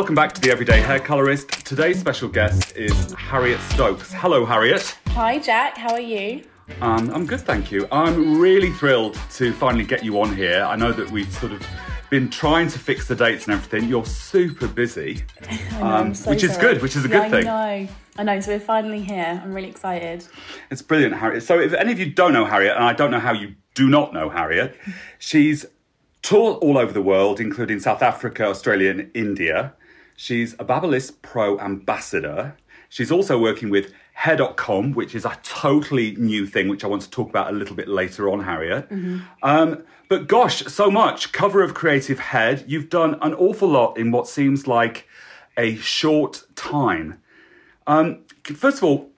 [0.00, 1.50] Welcome back to the Everyday Hair Colorist.
[1.66, 4.10] Today's special guest is Harriet Stokes.
[4.14, 4.96] Hello, Harriet.
[5.08, 5.76] Hi, Jack.
[5.76, 6.42] How are you?
[6.80, 7.86] Um, I'm good, thank you.
[7.92, 10.62] I'm really thrilled to finally get you on here.
[10.62, 11.62] I know that we've sort of
[12.08, 13.90] been trying to fix the dates and everything.
[13.90, 15.22] You're super busy,
[15.72, 17.46] know, um, so which is good, which is a Yeah, good thing.
[17.46, 17.88] I know.
[18.16, 18.40] I know.
[18.40, 19.38] So we're finally here.
[19.44, 20.24] I'm really excited.
[20.70, 21.42] It's brilliant, Harriet.
[21.42, 23.90] So, if any of you don't know Harriet, and I don't know how you do
[23.90, 24.78] not know Harriet,
[25.18, 25.66] she's
[26.22, 29.74] toured all over the world, including South Africa, Australia, and India.
[30.20, 32.54] She's a Babyliss Pro ambassador.
[32.90, 37.10] She's also working with Hair.com, which is a totally new thing, which I want to
[37.10, 38.86] talk about a little bit later on, Harriet.
[39.42, 41.32] Um, but gosh, so much.
[41.32, 42.64] Cover of Creative Head.
[42.66, 45.08] You've done an awful lot in what seems like
[45.56, 47.22] a short time.
[47.86, 49.08] Um, first of all,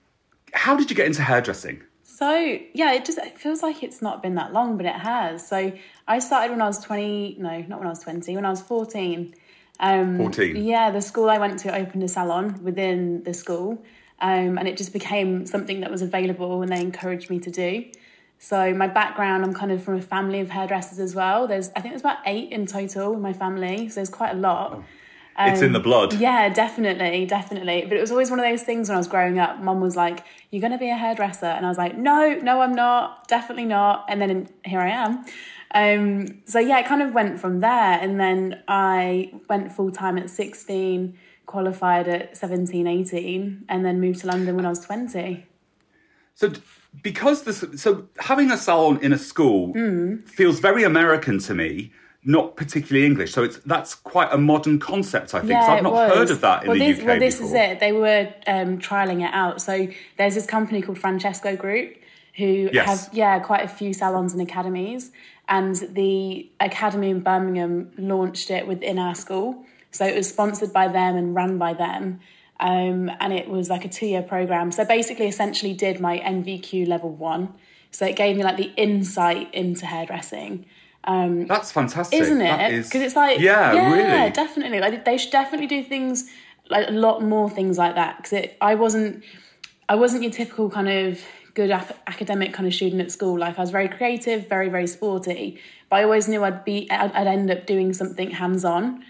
[0.53, 1.83] how did you get into hairdressing?
[2.03, 2.31] So
[2.73, 5.45] yeah, it just it feels like it's not been that long, but it has.
[5.45, 5.73] So
[6.07, 7.39] I started when I was 20.
[7.39, 8.33] No, not when I was 20.
[8.37, 9.35] When I was 14.
[9.83, 10.55] Um, 14.
[10.55, 13.83] Yeah, the school I went to opened a salon within the school,
[14.21, 17.85] um, and it just became something that was available, and they encouraged me to do.
[18.39, 21.47] So my background, I'm kind of from a family of hairdressers as well.
[21.47, 24.39] There's I think there's about eight in total in my family, so there's quite a
[24.39, 24.83] lot.
[25.39, 26.13] It's in the blood.
[26.13, 27.85] Um, Yeah, definitely, definitely.
[27.87, 29.59] But it was always one of those things when I was growing up.
[29.59, 32.61] Mum was like, "You're going to be a hairdresser," and I was like, "No, no,
[32.61, 33.27] I'm not.
[33.27, 35.25] Definitely not." And then here I am.
[35.75, 40.17] Um, so yeah, it kind of went from there, and then I went full time
[40.19, 41.17] at 16,
[41.47, 45.45] qualified at 17, 18, and then moved to London when I was 20.
[46.35, 46.51] So,
[47.01, 49.73] because this, so having a salon in a school
[50.25, 51.91] feels very American to me,
[52.25, 53.33] not particularly English.
[53.33, 55.51] So it's that's quite a modern concept, I think.
[55.51, 56.13] Yeah, I've not was.
[56.13, 57.47] heard of that in well, the this, UK Well, this before.
[57.47, 57.79] is it.
[57.79, 59.61] They were um, trialing it out.
[59.61, 61.97] So there's this company called Francesco Group
[62.35, 62.87] who Yes.
[62.87, 65.11] have yeah quite a few salons and academies,
[65.47, 69.63] and the academy in Birmingham launched it within our school.
[69.91, 72.19] So it was sponsored by them and run by them.
[72.59, 74.71] Um, and it was like a two year program.
[74.71, 77.53] So basically, essentially, did my NVQ level one.
[77.91, 80.65] So it gave me like the insight into hairdressing.
[81.05, 82.73] Um, that's fantastic, Isn't it?
[82.73, 84.29] is- Because it's like, yeah, yeah, really.
[84.31, 84.79] definitely.
[84.79, 86.29] Like they should definitely do things
[86.69, 88.17] like a lot more things like that.
[88.23, 89.23] Because I wasn't,
[89.89, 91.19] I wasn't your typical kind of
[91.55, 93.37] good ac- academic kind of student at school.
[93.37, 95.59] Like I was very creative, very very sporty,
[95.89, 99.03] but I always knew I'd be, I'd, I'd end up doing something hands on.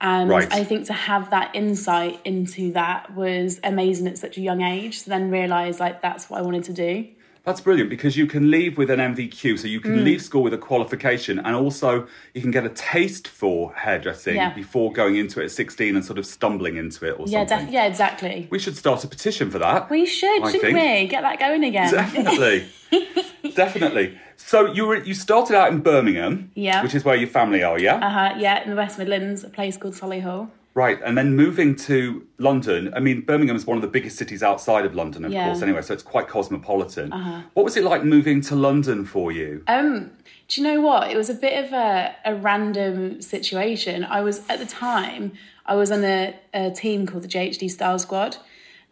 [0.00, 0.52] And Right.
[0.52, 5.02] I think to have that insight into that was amazing at such a young age.
[5.04, 7.06] To then realize like that's what I wanted to do.
[7.44, 10.04] That's brilliant because you can leave with an NVQ, so you can Mm.
[10.04, 14.54] leave school with a qualification, and also you can get a taste for hairdressing Yeah.
[14.54, 17.66] before going into it at 16 and sort of stumbling into it or Yeah, something.
[17.66, 18.46] def- yeah, exactly.
[18.50, 19.90] We should start a petition for that.
[19.90, 21.02] We should, I shouldn't think.
[21.02, 21.06] we?
[21.06, 21.92] Get that going again.
[21.92, 22.64] Definitely.
[23.54, 24.18] Definitely.
[24.36, 26.82] So you were you started out in Birmingham, Yeah.
[26.82, 27.96] which is where your family are, yeah?
[27.96, 30.48] Uh-huh, yeah, in the West Midlands, a place called Solihull.
[30.74, 32.92] Right, and then moving to London.
[32.96, 35.46] I mean, Birmingham is one of the biggest cities outside of London, of Yeah.
[35.46, 35.62] course.
[35.62, 37.12] Anyway, so it's quite cosmopolitan.
[37.54, 39.62] What was it like moving to London for you?
[39.68, 40.10] Um,
[40.48, 41.12] do you know what?
[41.12, 44.04] It was a bit of a, a random situation.
[44.04, 45.32] I was at the time
[45.64, 48.36] I was on a, a team called the JHD Style Squad,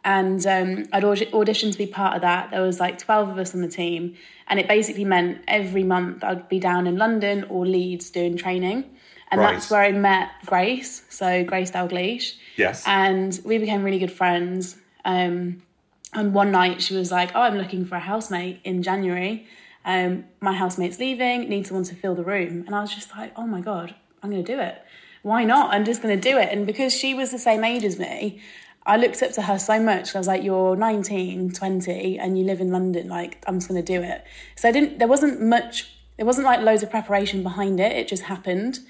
[0.05, 2.51] and um, I'd audi- auditioned to be part of that.
[2.53, 4.15] There was like twelve of us on the team,
[4.47, 8.85] and it basically meant every month I'd be down in London or Leeds doing training,
[9.33, 9.55] and Right.
[9.55, 11.03] that's where I met Grace.
[11.09, 12.35] So Grace Dalgleish.
[12.57, 12.85] Yes.
[12.87, 14.77] and we became really good friends.
[15.05, 15.63] Um,
[16.15, 19.47] and one night she was like, "Oh, I'm looking for a housemate in January.
[19.85, 21.49] Um, my housemate's leaving.
[21.49, 24.31] Need someone to fill the room." And I was just like, "Oh my god, I'm
[24.31, 24.81] going to do it.
[25.23, 25.73] Why not?
[25.73, 28.41] I'm just going to do it." And because she was the same age as me,
[28.85, 30.15] I looked up to her so much.
[30.15, 33.09] I was like, "You're 19, 20, and you live in London.
[33.09, 34.23] Like, I'm just going to do it."
[34.57, 34.99] So I didn't.
[34.99, 35.89] There wasn't much.
[36.19, 37.93] There wasn't like loads of preparation behind it.
[37.93, 38.81] It just happened.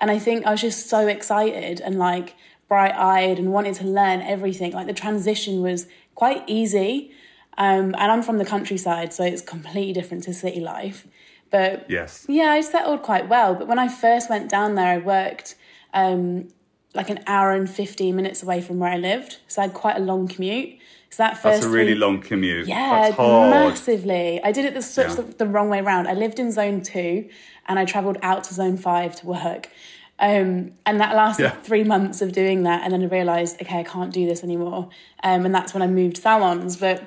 [0.00, 2.34] And I think I was just so excited and like
[2.68, 4.72] bright eyed and wanted to learn everything.
[4.72, 7.12] Like the transition was quite easy.
[7.58, 11.06] Um, and I'm from the countryside, so it's completely different to city life.
[11.50, 12.24] But Yes.
[12.28, 13.54] yeah, I settled quite well.
[13.54, 15.56] But when I first went down there, I worked
[15.92, 16.48] um,
[16.94, 19.38] like an hour and 15 minutes away from where I lived.
[19.48, 20.78] So I had quite a long commute.
[21.10, 22.68] So that first That's a really three- long commute.
[22.68, 24.40] yeah, massively.
[24.44, 25.14] I did it the, such Yeah.
[25.16, 26.06] the, the wrong way around.
[26.06, 27.28] I lived in zone two
[27.70, 29.70] and I travelled out to zone five to work.
[30.18, 31.50] Um, and that lasted Yeah.
[31.62, 32.82] three months of doing that.
[32.82, 34.90] And then I realised, okay, I can't do this anymore.
[35.22, 36.76] Um, and that's when I moved salons.
[36.76, 37.04] But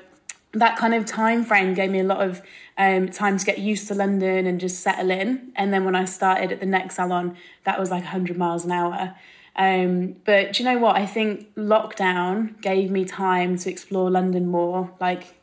[0.54, 2.42] that kind of time frame gave me a lot of
[2.77, 5.51] um, time to get used to London and just settle in.
[5.56, 7.36] And then when I started at the next salon,
[7.66, 9.13] that was like 100 miles an hour.
[9.56, 10.95] Um, but do you know what?
[10.95, 15.36] I think lockdown gave me time to explore London more, like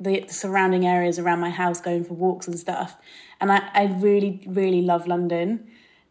[0.00, 2.96] the surrounding areas around my house, going for walks and stuff.
[3.40, 5.66] And I, I really, really love London.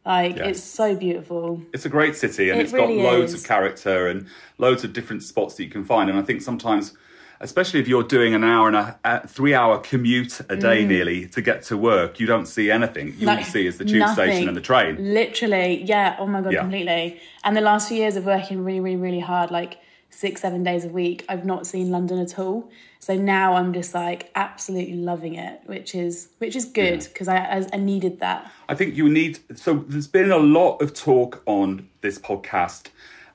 [0.06, 0.48] Like Yes.
[0.50, 1.62] it's so beautiful.
[1.74, 3.42] It's a great city and It it's got loads is.
[3.42, 4.28] of character and
[4.58, 6.10] loads of different spots that you can find.
[6.10, 6.94] And I think sometimes,
[7.42, 11.28] especially if you're doing an hour and a, a three hour commute a day nearly
[11.28, 13.16] to get to work, you don't see anything.
[13.18, 13.44] You all Mm.
[13.44, 14.30] See is the tube nothing.
[14.32, 14.96] station and the train.
[15.14, 16.16] Literally, yeah.
[16.20, 16.62] Oh my god, Yeah.
[16.62, 17.20] completely.
[17.44, 19.78] And the last few years of working really, really, really hard, like
[20.10, 22.70] six, seven days a week, I've not seen London at all.
[23.00, 27.38] So now I'm just like absolutely loving it, which is which is good because I,
[27.38, 28.52] I I needed that.
[28.70, 29.40] I think you need.
[29.56, 32.88] So there's been a lot of talk on this podcast,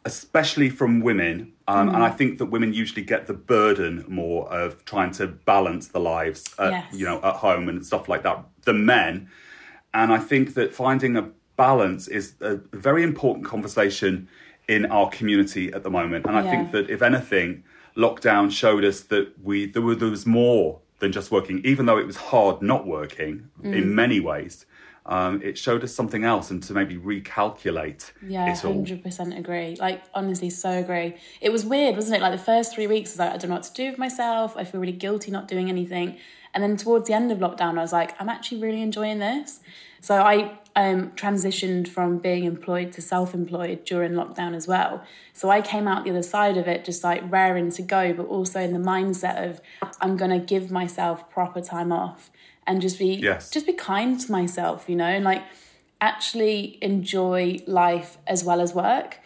[0.05, 2.17] especially from women, um, and I Mm.
[2.19, 6.73] think that women usually get the burden more of trying to balance the lives, at,
[6.73, 6.87] Yes.
[6.93, 9.29] you know, at home and stuff like that than men.
[9.95, 14.29] And I think that finding a balance is a very important conversation
[14.75, 16.27] in our community at the moment.
[16.27, 17.65] And I think that if anything,
[17.97, 21.99] lockdown showed us that we there, were, there was more than just working, even though
[21.99, 23.33] it was hard not working
[23.63, 23.75] Mm.
[23.79, 24.55] in many ways.
[25.05, 29.77] Um, it showed us something else, and to maybe recalculate Yeah, hundred percent agree.
[29.87, 31.17] Like honestly, so agree.
[31.41, 32.23] It was weird, wasn't it?
[32.23, 33.99] Like the first three weeks, I was like, I don't know what to do with
[33.99, 34.57] myself.
[34.57, 36.17] I feel really guilty not doing anything.
[36.55, 39.61] And then towards the end of lockdown, I was like, I'm actually really enjoying this.
[40.01, 45.03] So I um, transitioned from being employed to self-employed during lockdown as well.
[45.33, 48.27] So I came out the other side of it just like raring to go, but
[48.27, 49.61] also in the mindset of
[50.01, 52.31] I'm gonna give myself proper time off
[52.67, 53.51] and just be Yes.
[53.51, 55.43] just be kind to myself, you know, and like
[56.01, 59.19] actually enjoy life as well as work.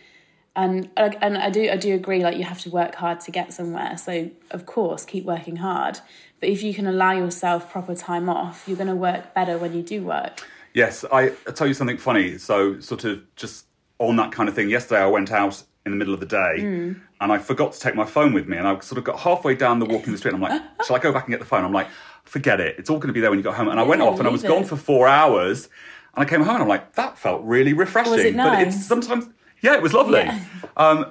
[0.55, 3.53] And and I do I do agree like you have to work hard to get
[3.53, 3.97] somewhere.
[3.99, 6.01] So of course keep working hard.
[6.41, 9.73] But if you can allow yourself proper time off, you're going to work better when
[9.75, 10.47] you do work.
[10.77, 12.37] Yes, I I'll tell you something funny.
[12.37, 13.65] So, sort of just
[13.99, 14.69] on that kind of thing.
[14.69, 16.93] Yesterday, I went out in the middle of the day, Hmm.
[17.23, 18.59] and I forgot to take my phone with me.
[18.59, 20.35] And I sort of got halfway down the walk in the street.
[20.35, 21.65] And I'm like, shall I go back and get the phone?
[21.65, 21.89] I'm like,
[22.25, 22.77] forget it.
[22.79, 23.69] It's all going to be there when you got home.
[23.69, 25.71] And I went off, and I was leave gone for four hours.
[26.15, 28.13] And I came home, and I'm like, that felt really refreshing.
[28.13, 29.31] Was it But it's sometimes,
[29.63, 30.25] yeah, it was lovely.
[30.25, 30.45] Yeah.
[30.77, 31.07] Um,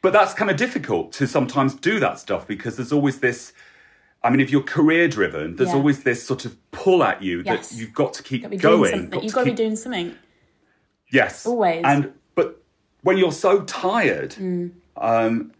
[0.00, 3.52] but that's kind of difficult to sometimes do that stuff because there's always this.
[4.24, 5.76] I mean, if you're career driven, there's Yeah.
[5.76, 7.70] always this sort of pull at you Yes.
[7.70, 9.08] that you've got to keep Be going.
[9.10, 10.14] got You've got to be doing something.
[11.10, 11.44] Yes.
[11.46, 11.82] Always.
[11.84, 12.62] And but
[13.02, 14.70] when you're so tired, Mm.
[14.96, 15.52] um,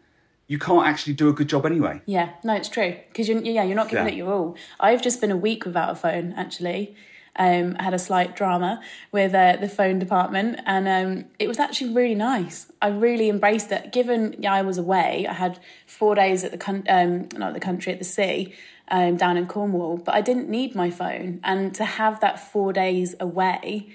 [0.46, 2.00] you can't actually do a good job anyway.
[2.06, 4.12] Yeah, no, it's true because you're yeah you're not giving Yeah.
[4.12, 4.56] it your all.
[4.80, 6.94] I've just been a week without a phone actually.
[7.36, 8.80] Um, I had a slight drama
[9.10, 12.70] with uh, the phone department, and um, it was actually really nice.
[12.82, 13.92] I really embraced it.
[13.92, 17.60] Given yeah, I was away, I had four days at the con- um, not the
[17.60, 18.54] country at the sea,
[18.88, 22.72] um, down in Cornwall, but I didn't need my phone, and to have that four
[22.72, 23.88] days away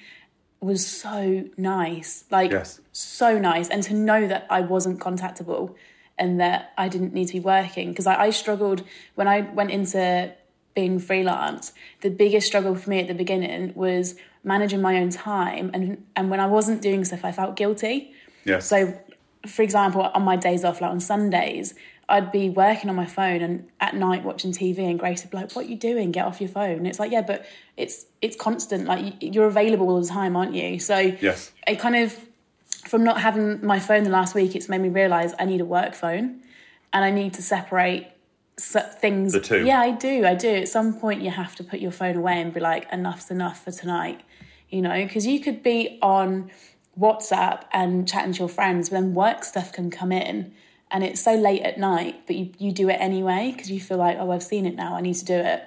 [0.60, 2.26] was so nice.
[2.32, 2.82] Like Yes.
[2.92, 5.76] so nice and to know that I wasn't contactable
[6.18, 8.84] and that I didn't need to be working because I, I struggled
[9.16, 10.34] when I went into
[10.78, 11.74] being freelance.
[12.02, 16.30] The biggest struggle for me at the beginning was managing my own time and and
[16.30, 18.12] when I wasn't doing stuff, I felt guilty.
[18.46, 18.68] Yes.
[18.72, 18.78] So,
[19.48, 21.74] for example, on my days off, like on Sundays,
[22.08, 25.38] I'd be working on my phone and at night watching TV, and Grace would be
[25.38, 26.12] like, "What are you doing?
[26.12, 27.40] Get off your phone." And it's like, yeah, but
[27.76, 28.86] it's it's constant.
[28.86, 30.80] Like you're available all the time, aren't you?
[30.80, 30.98] So
[31.30, 31.52] Yes.
[31.68, 32.08] it kind of
[32.92, 35.66] from not having my phone the last week, it's made me realize I need a
[35.66, 36.26] work phone,
[36.94, 38.04] and I need to separate
[38.60, 39.34] things.
[39.34, 39.66] The two.
[39.66, 40.26] Yeah, I do.
[40.26, 40.50] I do.
[40.56, 43.64] At some point, you have to put your phone away and be like, "Enough's enough
[43.64, 44.22] for tonight."
[44.70, 46.52] You know, because you could be on
[47.00, 50.54] WhatsApp and chatting to your friends, but then work stuff can come in.
[50.90, 53.98] And it's so late at night, but you, you do it anyway because you feel
[53.98, 54.96] like, oh, I've seen it now.
[54.96, 55.64] I need to do it.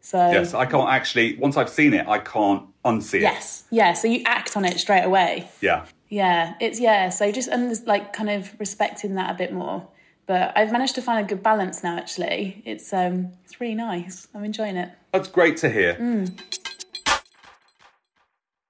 [0.00, 1.36] So yes, I can't actually.
[1.36, 3.22] Once I've seen it, I can't unsee it.
[3.22, 3.92] yes, yeah.
[3.92, 5.48] So you act on it straight away.
[5.60, 5.86] Yeah.
[6.08, 7.08] Yeah, it's yeah.
[7.08, 9.88] So just under, like kind of respecting that a bit more.
[10.32, 11.98] But I've managed to find a good balance now.
[11.98, 14.28] Actually, it's um, it's really nice.
[14.34, 14.90] I'm enjoying it.
[15.12, 15.94] That's great to hear.
[15.96, 16.40] Mm.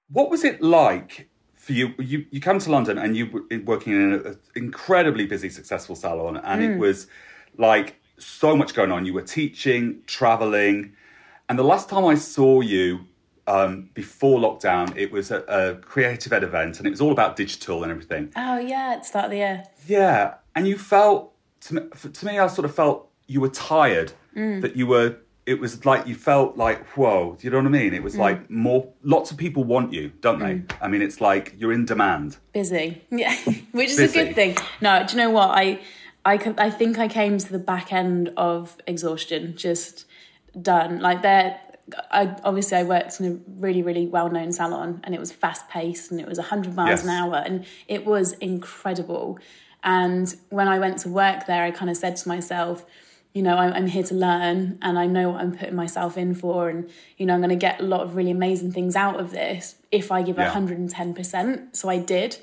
[0.09, 1.93] What was it like for you?
[1.97, 6.35] You you come to London and you were working in an incredibly busy, successful salon,
[6.35, 6.71] and Mm.
[6.73, 7.07] it was
[7.57, 9.05] like so much going on.
[9.05, 10.91] You were teaching, traveling,
[11.47, 13.05] and the last time I saw you
[13.47, 17.37] um, before lockdown, it was a, a Creative Head event, and it was all about
[17.37, 18.33] digital and everything.
[18.35, 19.63] Oh yeah, at the start of the year.
[19.87, 21.32] Yeah, and you felt
[21.65, 24.11] to me, to me I sort of felt you were tired.
[24.35, 24.61] Mm.
[24.61, 25.17] That you were.
[25.45, 27.35] It was like you felt like whoa.
[27.37, 27.93] Do you know what I mean?
[27.93, 28.03] It Mm.
[28.03, 28.87] was like more.
[29.03, 30.61] Lots of people want you, don't they?
[30.81, 32.37] I mean, it's like you're in demand.
[32.53, 33.35] busy yeah
[33.73, 34.19] which is Busy.
[34.19, 35.79] a good thing no do you know what i
[36.25, 40.05] I, I think i came to the back end of exhaustion just
[40.61, 41.59] done like there
[42.11, 45.67] I obviously I worked in a really really well known salon and it was fast
[45.67, 47.03] paced and it was 100 miles Yes.
[47.03, 49.37] an hour and it was incredible
[49.83, 52.85] and when I went to work there I kind of said to myself
[53.33, 56.35] you know, I'm, I'm here to learn and I know what I'm putting myself in
[56.35, 56.69] for.
[56.69, 59.31] And, you know, I'm going to get a lot of really amazing things out of
[59.31, 60.53] this if I give Yeah.
[60.53, 61.75] 110%.
[61.75, 62.37] So I did.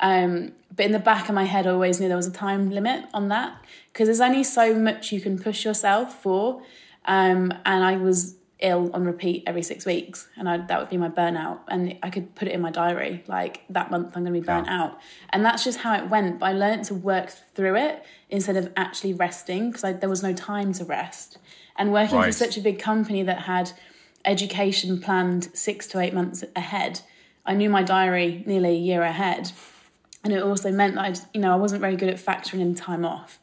[0.00, 2.70] Um, but in the back of my head, I always knew there was a time
[2.70, 6.62] limit on that because there's only so much you can push yourself for.
[7.04, 10.96] Um, and I was ill on repeat every six weeks, and I, that would be
[10.96, 11.60] my burnout.
[11.68, 14.44] And I could put it in my diary like that month I'm going to be
[14.44, 14.82] burnt Yeah.
[14.82, 14.98] out.
[15.30, 16.38] And that's just how it went.
[16.38, 20.32] But I learned to work through it instead of actually resting because there was no
[20.32, 21.38] time to rest.
[21.76, 23.72] And working for such a big company that had
[24.24, 27.00] education planned six to eight months ahead,
[27.46, 29.52] I knew my diary nearly a year ahead
[30.22, 32.74] and it also meant that I, you know, I wasn't very good at factoring in
[32.74, 33.38] time off.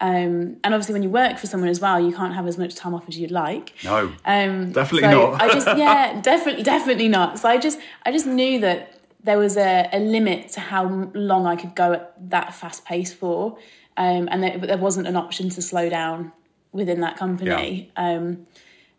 [0.00, 2.74] Um, and obviously, when you work for someone as well, you can't have as much
[2.74, 3.72] time off as you'd like.
[3.82, 5.42] No, Um, Definitely so not.
[5.42, 7.38] I just, yeah, definitely, definitely not.
[7.38, 10.84] So I just, I just knew that there was a, a limit to how
[11.14, 13.58] long I could go at that fast pace for,
[13.96, 16.32] um, and that there wasn't an option to slow down
[16.72, 17.50] within that company.
[17.96, 18.46] Um,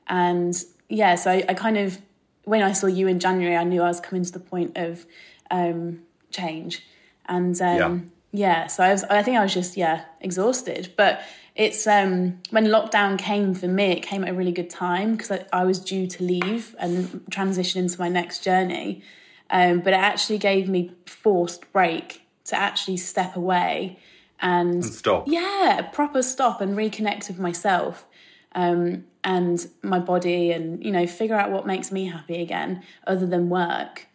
[0.07, 0.55] and
[0.89, 1.99] yeah, so I, I kind of,
[2.43, 5.05] when I saw you in January, I knew I was coming to the point of
[5.51, 6.01] um,
[6.31, 6.83] change,
[7.27, 8.67] and um, yeah.
[8.67, 11.21] so I was, I think I was just yeah exhausted, but.
[11.59, 13.85] It's um, when lockdown came for me.
[13.85, 17.23] It came at a really good time because I, I was due to leave and
[17.31, 19.01] transition into my next journey.
[19.49, 23.97] Um, but it actually gave me forced break to actually step away
[24.39, 25.27] and stop.
[25.27, 28.05] yeah, a proper stop and reconnect with myself
[28.53, 33.25] um, and my body, and you know, figure out what makes me happy again, other
[33.25, 34.06] than work.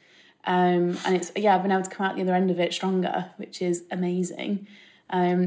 [0.45, 2.73] Um, and it's yeah, I've been able to come out the other end of it
[2.73, 4.67] stronger, which is amazing.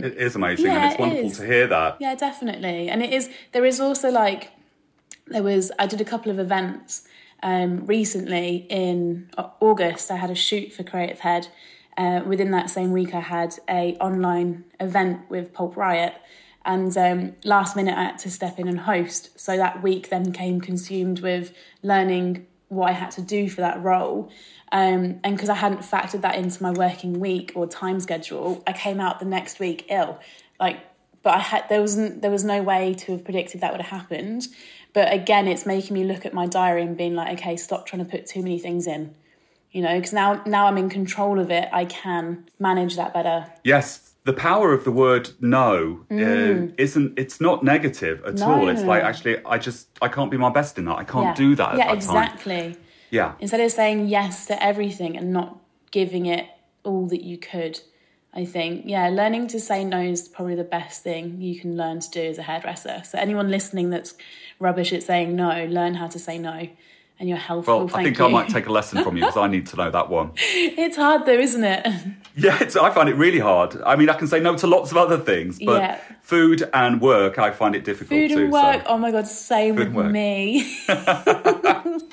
[0.04, 1.38] It is amazing, and it's wonderful is.
[1.38, 1.98] to hear that.
[2.00, 2.90] Yeah, definitely.
[2.90, 3.30] And it is.
[3.52, 4.52] There is also like
[5.28, 5.72] there was.
[5.80, 7.08] I did a couple of events
[7.44, 10.12] um, recently in August.
[10.12, 11.48] I had a shoot for Creative Head.
[11.98, 16.14] Uh, within that same week, I had a online event with Pulp Riot,
[16.64, 19.40] and um, last minute I had to step in and host.
[19.40, 23.82] So that week then came consumed with learning what I had to do for that
[23.82, 24.30] role.
[24.76, 28.74] Um, and because I hadn't factored that into my working week or time schedule, I
[28.74, 30.20] came out the next week ill.
[30.60, 30.80] Like
[31.24, 34.02] but I had there wasn't there was no way to have predicted that would have
[34.02, 34.48] happened.
[34.92, 38.04] But again, it's making me look at my diary and being like, okay, stop trying
[38.04, 39.16] to put too many things in,
[39.72, 41.70] you know, because now now I'm in control of it.
[41.72, 43.48] I can manage that better.
[43.64, 47.18] Yes, the power of the word no uh, isn't.
[47.18, 48.40] It's not negative at Mm.
[48.40, 48.68] No, all.
[48.68, 50.98] It's like actually, I just I can't be my best in that.
[50.98, 51.34] I can't yeah.
[51.34, 52.76] do that at yeah, that time.
[53.12, 55.58] Yeah, Instead of saying yes to everything and not
[55.92, 56.46] giving it
[56.84, 57.80] all that you could.
[58.38, 62.02] I think, yeah, learning to say no is probably the best thing you can learn
[62.02, 63.02] to do as a hairdresser.
[63.06, 64.14] So anyone listening that's
[64.60, 66.68] rubbish at saying no, learn how to say no,
[67.18, 68.26] and your health Well, I think you.
[68.26, 70.32] I might take a lesson from you because I need to know that one.
[70.38, 71.88] It's hard though, isn't it?
[72.38, 73.82] Yeah, it's, I find it really hard.
[73.86, 75.98] I mean, I can say no to lots of other things, but Yeah.
[76.22, 78.44] food and work, I find it difficult Food too.
[78.44, 78.82] and work.
[78.82, 78.88] So.
[78.88, 80.78] Oh my god, same Food with me.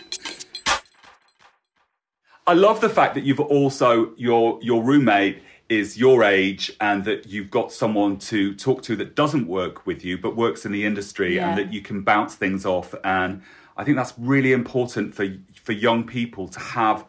[2.47, 7.27] I love the fact that you've also your your roommate is your age and that
[7.27, 10.85] you've got someone to talk to that doesn't work with you but works in the
[10.85, 11.49] industry Yeah.
[11.51, 13.43] and that you can bounce things off and
[13.77, 15.27] I think that's really important for
[15.63, 17.05] for young people to have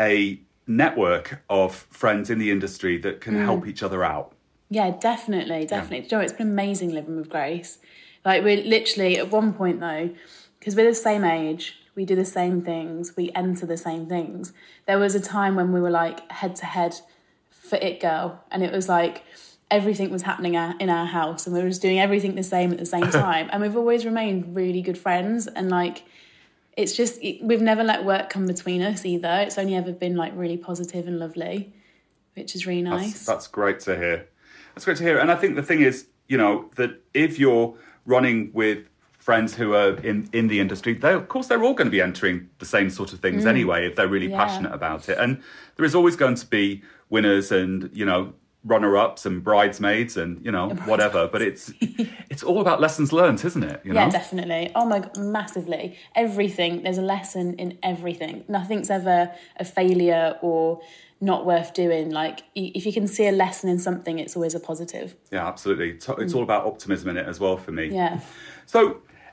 [0.00, 3.44] a network of friends in the industry that can Mm.
[3.44, 4.32] help each other out.
[4.70, 6.08] Yeah, definitely, definitely.
[6.08, 7.78] You know, it's been amazing living with Grace.
[8.24, 10.10] Like we're literally at one point though,
[10.58, 14.52] because we're the same age, we do the same things, we enter the same things.
[14.86, 16.96] There was a time when we were like head to head
[17.50, 19.24] for It Girl, and it was like
[19.70, 22.78] everything was happening in our house, and we were just doing everything the same at
[22.78, 23.48] the same time.
[23.52, 26.04] and we've always remained really good friends, and like
[26.76, 29.44] it's just we've never let work come between us either.
[29.46, 31.72] It's only ever been like really positive and lovely,
[32.34, 33.12] which is really nice.
[33.12, 34.28] That's, that's great to hear.
[34.74, 35.18] That's great to hear.
[35.18, 37.74] And I think the thing is, you know, that if you're
[38.06, 38.86] running with
[39.28, 42.02] friends who are in, in the industry, they of course they're all going to be
[42.02, 44.36] entering the same sort of things anyway if they're really Mm.
[44.36, 44.44] Yeah.
[44.44, 45.16] passionate about it.
[45.18, 45.40] And
[45.76, 48.32] there is always going to be winners and, you know,
[48.64, 51.28] runner ups and bridesmaids and, you know, whatever.
[51.32, 51.72] But it's
[52.32, 53.80] it's all about lessons learned, isn't it?
[53.84, 54.00] You know?
[54.00, 54.70] Yeah, definitely.
[54.74, 55.96] Oh my god, massively.
[56.16, 56.82] Everything.
[56.82, 58.44] There's a lesson in everything.
[58.48, 60.80] Nothing's ever a failure or
[61.20, 62.10] not worth doing.
[62.10, 65.14] Like if you can see a lesson in something, it's always a positive.
[65.30, 65.90] Yeah, absolutely.
[65.90, 67.86] It's it's all about optimism in it as well for me.
[67.86, 68.20] Yeah,
[68.66, 68.80] So,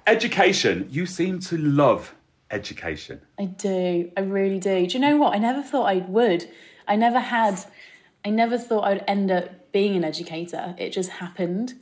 [0.09, 2.15] education, you seem to love
[2.51, 3.21] education.
[3.37, 4.11] I do.
[4.17, 4.87] I really do.
[4.87, 5.35] Do you know what?
[5.35, 6.49] I never thought I would.
[6.87, 7.59] I never had.
[8.25, 10.75] I never thought I'd end up being an educator.
[10.77, 11.73] It just happened.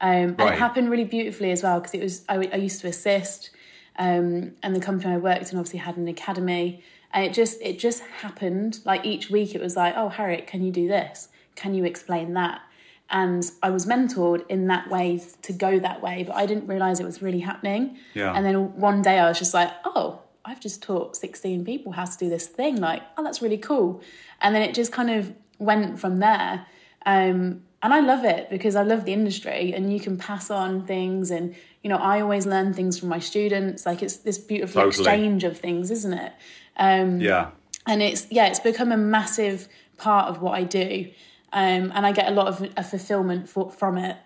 [0.00, 2.88] Um, and it happened really beautifully as well because it was I, I used to
[2.88, 3.50] assist,
[3.98, 7.78] um, and the company I worked in obviously had an academy, and it just it
[7.78, 8.78] just happened.
[8.84, 11.28] Like each week, it was like, oh Harriet, can you do this?
[11.56, 12.60] Can you explain that?
[13.10, 17.00] And I was mentored in that way to go that way, but I didn't realize
[17.00, 17.98] it was really happening.
[18.14, 18.32] Yeah.
[18.34, 22.04] And then one day I was just like, oh, I've just taught 16 people how
[22.04, 22.76] to do this thing.
[22.76, 24.02] Like, oh, that's really cool.
[24.40, 26.66] And then it just kind of went from there.
[27.06, 30.84] Um, and I love it because I love the industry and you can pass on
[30.86, 31.30] things.
[31.30, 33.86] And, you know, I always learn things from my students.
[33.86, 35.02] Like, it's this beautiful Totally.
[35.04, 36.32] exchange of things, isn't it?
[36.76, 37.50] Um, Yeah.
[37.86, 41.08] and it's yeah it's become a massive part of what i do
[41.52, 44.16] um, and i get a lot of a fulfillment for, from it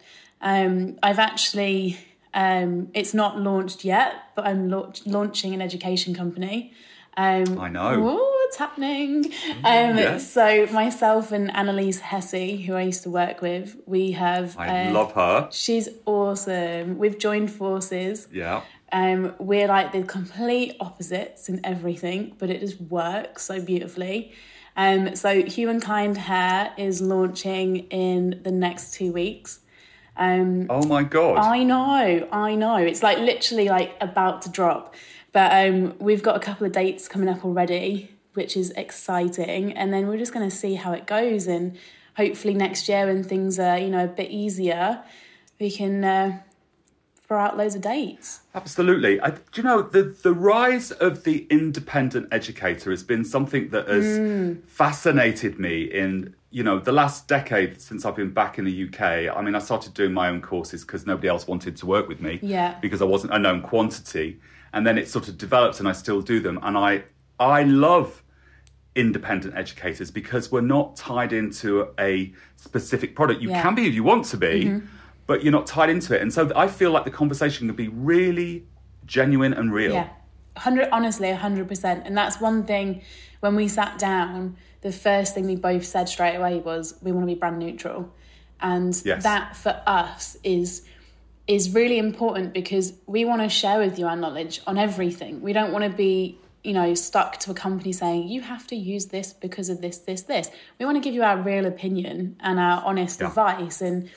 [0.41, 1.99] um, i've actually
[2.35, 6.73] um, it's not launched yet but i'm launch, launching an education company
[7.17, 8.03] um, I know.
[8.03, 9.27] Ooh, it's happening.
[9.65, 10.33] Um, yes.
[10.33, 14.59] So myself and Annalise Hesse, who I used to work with, we have.
[14.59, 15.49] I uh, love her.
[15.53, 16.99] She's awesome.
[16.99, 18.29] We've joined forces.
[18.33, 18.63] Yeah.
[18.91, 24.33] Um, we're like the complete opposites in everything, but it just works so beautifully.
[24.77, 29.61] Um, so Humankind Hair is launching in the next two weeks.
[30.17, 31.39] Um, Oh my god.
[31.39, 32.77] I know, I know.
[32.77, 34.95] It's like literally like about to drop.
[35.33, 39.73] But um, we've got a couple of dates coming up already, which is exciting.
[39.73, 41.47] And then we're just going to see how it goes.
[41.47, 41.79] And
[42.17, 45.03] hopefully next year, when things are you know a bit easier,
[45.59, 46.41] we can uh,
[47.33, 48.41] throw out loads of dates.
[48.55, 49.19] Absolutely.
[49.23, 53.89] I, do you know the the rise of the independent educator has been something that
[53.89, 54.55] has Hmm.
[54.67, 59.01] fascinated me in you know the last decade since I've been back in the UK.
[59.35, 62.21] I mean, I started doing my own courses because nobody else wanted to work with
[62.21, 62.39] me.
[62.43, 62.79] Yeah.
[62.83, 64.39] Because I wasn't a known quantity,
[64.75, 67.05] and then it sort of developed, and I still do them, and I
[67.41, 68.23] I love
[68.95, 73.41] independent educators because we're not tied into a specific product.
[73.41, 73.57] You Yeah.
[73.57, 73.69] Mm-hmm.
[73.69, 74.83] can be if you want to be,
[75.27, 76.23] but you're not tied into it.
[76.23, 78.67] And so I feel like the conversation can be really
[79.07, 79.93] genuine and real.
[79.93, 80.09] Yeah,
[80.57, 82.07] hundred honestly, hundred percent.
[82.07, 83.03] And that's one thing.
[83.41, 87.25] When we sat down, the first thing we both said straight away was we want
[87.25, 88.13] to be brand neutral,
[88.61, 89.23] and Yes.
[89.25, 90.83] that for us is
[91.49, 95.41] is really important because we want to share with you our knowledge on everything.
[95.43, 98.77] We don't want to be you know stuck to a company saying you have to
[98.77, 102.37] use this because of this this this we want to give you our real opinion
[102.39, 103.27] and our honest Yeah.
[103.27, 104.09] advice and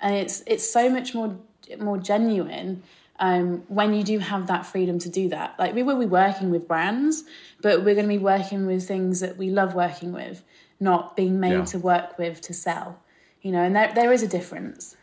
[0.00, 1.36] and it's it's so much more
[1.78, 2.82] more genuine
[3.20, 5.54] um, when you do have that freedom to do that.
[5.58, 7.24] Like we will be working with brands,
[7.60, 10.42] but we're going to be working with things that we love working with,
[10.78, 11.64] not being made Yeah.
[11.64, 13.00] to work with to sell.
[13.42, 14.96] You know, and there there is a difference.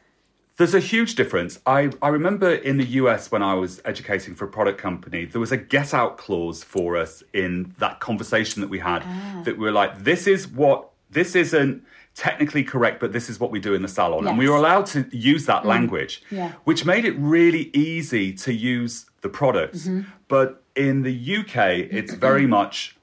[0.58, 1.60] There's a huge difference.
[1.66, 5.42] I, I remember in the US when I was educating for a product company, there
[5.42, 9.04] was a get out clause for us in that conversation that we had
[9.44, 11.84] that we were like, this is what, this isn't
[12.16, 14.26] technically correct, but this is what we do in the salon.
[14.28, 14.52] And we Yes.
[14.52, 15.68] were allowed to use that mm.
[15.68, 16.54] language, Yeah.
[16.64, 19.86] which made it really easy to use the products.
[19.86, 20.10] Mm-hmm.
[20.30, 22.96] But in the UK, it's very much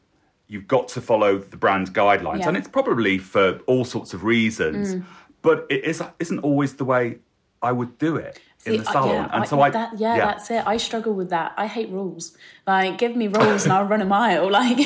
[0.49, 2.41] you've got to follow the brand guidelines.
[2.41, 2.49] Yeah.
[2.49, 5.05] And it's probably for all sorts of reasons, mm.
[5.43, 7.19] but it is, isn't always the way
[7.63, 9.09] I would do it in the salon.
[9.11, 10.67] yeah, and I- so I, that, yeah, that's it.
[10.67, 11.53] I struggle with that.
[11.57, 12.37] I hate rules.
[12.67, 14.49] Like, give me rules and I'll run a mile.
[14.51, 14.79] Like,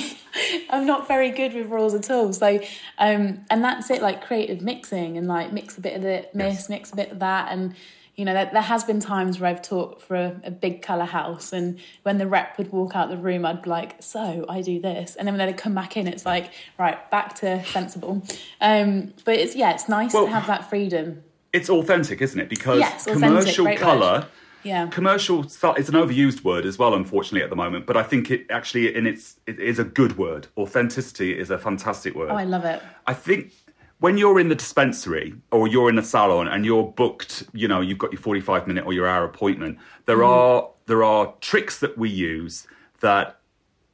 [0.71, 2.33] I'm not very good with rules at all.
[2.33, 2.61] So,
[2.99, 4.03] um, and that's it.
[4.03, 6.69] Like creative mixing and like mix a bit of it, miss, Yes.
[6.69, 7.75] mix a bit of that, and
[8.17, 11.05] you know, there, there has been times where I've taught for a, a big color
[11.05, 14.63] house, and when the rep would walk out the room, I'd be like, "So I
[14.63, 18.23] do this," and then when they'd come back in, it's like, "Right, back to sensible."
[18.61, 21.23] Um, but it's yeah, it's nice Well- to have that freedom.
[21.57, 22.49] It's authentic, isn't it?
[22.49, 23.83] Because Yes, commercial great word.
[23.83, 24.29] color,
[24.63, 27.87] Yeah, commercial it's an overused word as well, unfortunately, at the moment.
[27.87, 30.49] But I think it actually, in its, it is a good word.
[30.57, 32.31] Authenticity is a fantastic word.
[32.31, 32.83] oh, I love it.
[33.07, 33.53] I think
[34.01, 37.81] when you're in the dispensary or you're in a salon and you're booked, you know,
[37.81, 40.29] you've got your 45 minute or your hour appointment, there Mm.
[40.29, 42.67] are there are tricks that we use
[43.01, 43.41] that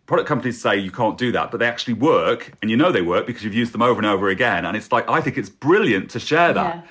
[0.07, 3.01] product companies say you can't do that, but they actually work and you know they
[3.01, 4.66] work because you've used them over and over again.
[4.66, 6.83] And it's like I think it's brilliant to share that Yeah.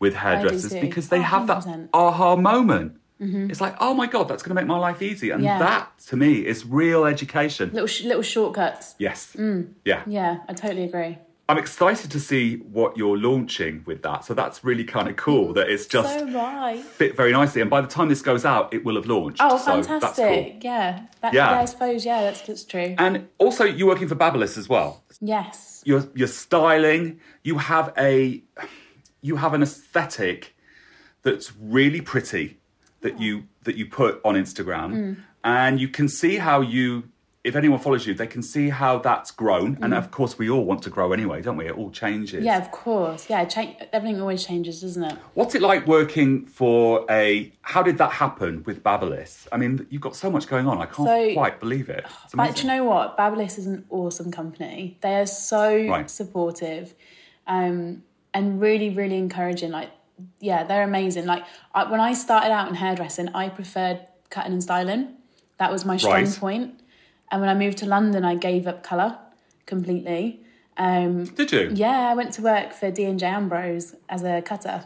[0.00, 1.88] With hairdressers because they Oh, have that 100%.
[1.94, 2.96] aha moment.
[3.22, 5.58] It's like, oh my god, that's going to make my life easy, and Yeah.
[5.58, 7.68] that to me is real education.
[7.70, 8.94] Little sh- little shortcuts.
[8.98, 9.74] Yes, Mm.
[9.84, 10.00] yeah.
[10.06, 11.18] Yeah, I totally agree.
[11.46, 14.24] I'm excited to see what you're launching with that.
[14.24, 16.80] So that's really kind of cool that it's just so right.
[16.82, 17.60] fit very nicely.
[17.60, 19.40] And by the time this goes out, it will have launched.
[19.42, 20.00] Oh, so fantastic!
[20.00, 20.58] That's cool.
[20.62, 21.50] Yeah, that, Yeah.
[21.50, 21.60] yeah.
[21.60, 22.94] I suppose yeah, that's that's true.
[22.96, 25.02] And also, you're working for Babyliss as well.
[25.20, 25.82] yes.
[25.84, 27.20] You're you're styling.
[27.42, 28.42] You have a
[29.22, 30.54] you have an aesthetic
[31.22, 32.58] that's really pretty
[33.02, 35.16] that you that you put on Instagram, Mm.
[35.44, 37.04] and you can see how you.
[37.42, 40.62] If anyone follows you, they can see how that's grown, and of course, we all
[40.66, 41.66] want to grow anyway, don't we?
[41.68, 42.42] It all changes.
[42.42, 42.44] Mm.
[42.44, 43.30] Yeah, of course.
[43.30, 45.16] Yeah, change, everything always changes, doesn't it?
[45.32, 47.50] What's it like working for a?
[47.62, 49.46] How did that happen with Babyliss?
[49.52, 50.82] I mean, you've got so much going on.
[50.82, 52.04] I can't So- quite believe it.
[52.34, 53.16] But you know what?
[53.16, 54.98] Babyliss is an awesome company.
[55.00, 56.10] They are so Right.
[56.10, 56.94] supportive.
[57.46, 58.02] Um,
[58.34, 59.70] and really, really encouraging.
[59.70, 59.90] Like,
[60.40, 61.26] yeah, they're amazing.
[61.26, 65.14] Like, I, when I started out in hairdressing, I preferred cutting and styling.
[65.58, 66.36] That was my strong Right.
[66.38, 66.80] point.
[67.30, 69.18] And when I moved to London, I gave up colour
[69.66, 70.40] completely.
[70.76, 71.70] Um, Did you?
[71.74, 74.84] yeah, I went to work for D and J Ambrose as a cutter,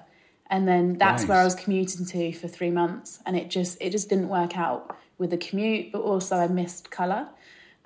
[0.50, 3.90] and then that's where I was commuting to for three months, and it just it
[3.90, 7.28] just didn't work out with the commute, but also I missed colour.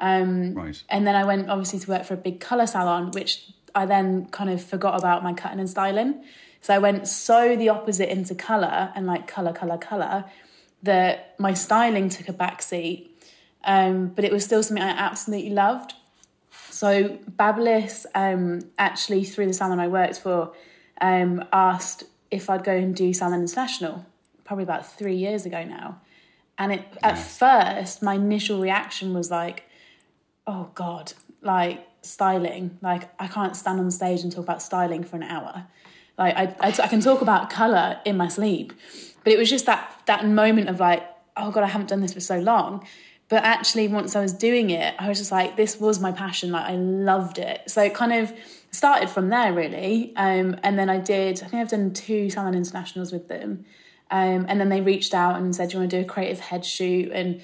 [0.01, 0.83] Right.
[0.89, 4.27] And then I went obviously to work for a big colour salon, which I then
[4.27, 6.23] kind of forgot about my cutting and styling.
[6.61, 10.25] So I went so the opposite into colour and like colour, colour, colour
[10.83, 13.15] that my styling took a back seat.
[13.65, 15.95] Um, but it was still something I absolutely loved.
[16.71, 20.53] So Babyliss, um, actually through the salon I worked for,
[21.01, 24.05] um, asked if I'd go and do Salon International,
[24.45, 26.01] probably about three years ago now.
[26.59, 29.65] And it, at first, my initial reaction was like,
[30.47, 32.79] oh God, like styling.
[32.81, 35.67] Like I can't stand on stage and talk about styling for an hour.
[36.17, 38.73] Like I, I, can talk about color in my sleep,
[39.23, 41.05] but it was just that that moment of like,
[41.37, 42.85] oh God, I haven't done this for so long.
[43.29, 46.51] But actually, once I was doing it, I was just like, this was my passion.
[46.51, 47.63] Like I loved it.
[47.71, 48.33] So it kind of
[48.71, 50.15] started from there, really.
[50.17, 51.43] Um, and then I did.
[51.43, 53.65] I think I've done two Salon Internationals with them.
[54.11, 56.41] Um, and then they reached out and said, Do you want to do a creative
[56.41, 57.13] head shoot?
[57.13, 57.43] And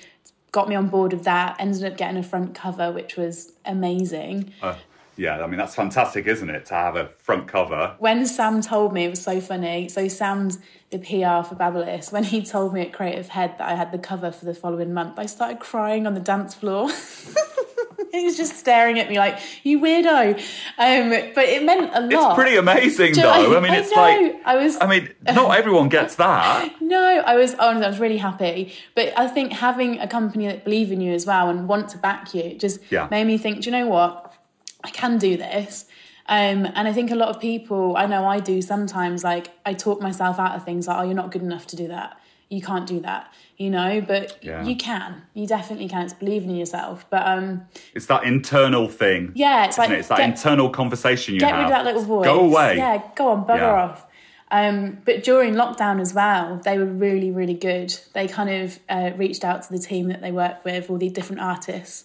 [0.55, 1.57] got me on board with that.
[1.59, 4.55] Ended up getting a front cover, which was amazing.
[4.63, 4.77] Uh,
[5.17, 6.65] yeah, I mean that's fantastic, isn't it?
[6.67, 7.97] To have a front cover.
[7.99, 9.89] When Sam told me, it was so funny.
[9.89, 10.59] So Sam's
[10.91, 12.13] the PR for Babyliss.
[12.13, 14.95] When he told me at Creative Head that I had the cover for the following
[14.95, 16.89] month, I started crying on the dance floor.
[18.13, 20.35] he was just staring at me like, "You weirdo,"
[20.79, 22.13] um, but it meant a lot.
[22.31, 23.57] It's pretty amazing, though.
[23.57, 24.77] I mean, it's like I was.
[24.81, 26.71] I mean, not everyone gets that.
[26.85, 28.73] No, I was honestly, I was really happy.
[28.95, 31.99] But I think having a company that believe in you as well and want to
[31.99, 33.09] back you just Yeah.
[33.11, 34.33] made me think, do you know what?
[34.85, 35.87] I can do this.
[36.27, 39.75] Um, and I think a lot of people, I know I do sometimes, like I
[39.75, 42.19] talk myself out of things like, oh, you're not good enough to do that.
[42.51, 44.65] You can't do that, you know, but Yeah.
[44.65, 45.23] you can.
[45.35, 46.03] You definitely can.
[46.03, 47.05] It's believing in yourself.
[47.11, 47.63] But um,
[47.95, 49.33] It's that internal thing.
[49.35, 49.99] yeah, it's like it?
[50.01, 51.57] It's that get- internal conversation you get have.
[51.57, 52.25] Get rid of that little voice.
[52.27, 52.77] Go away.
[52.77, 53.83] Yeah, go on, bugger Yeah.
[53.83, 54.07] off.
[54.51, 57.93] Um, but during lockdown as well, they were really, really good.
[58.13, 61.09] They kind of uh, reached out to the team that they work with, all the
[61.09, 62.05] different artists,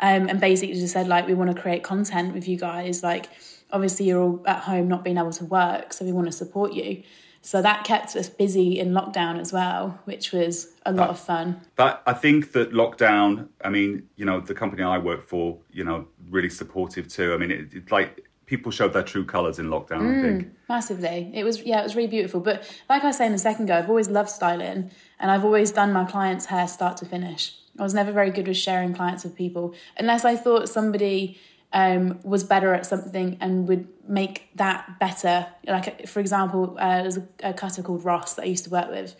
[0.00, 3.02] um, and basically just said like, we want to create content with you guys.
[3.02, 3.26] Like,
[3.72, 6.72] obviously you're all at home not being able to work, so we want to support
[6.72, 7.02] you.
[7.48, 11.58] So that kept us busy in lockdown as well, which was a lot of fun.
[11.76, 15.82] But I think that lockdown, I mean, you know, the company I work for, you
[15.82, 17.32] know, really supportive too.
[17.32, 20.18] I mean, it, it's like people showed their true colours in lockdown, Mm.
[20.18, 20.48] I think.
[20.68, 21.30] Massively.
[21.32, 22.40] It was yeah, it was really beautiful.
[22.40, 25.70] But like I was saying a second ago, I've always loved styling and I've always
[25.72, 27.54] done my clients' hair start to finish.
[27.78, 31.38] I was never very good with sharing clients with people unless I thought somebody
[31.72, 35.46] um, was better at something and would make that better.
[35.66, 39.14] Like for example, uh, there's a, cutter called Ross that I used to work with,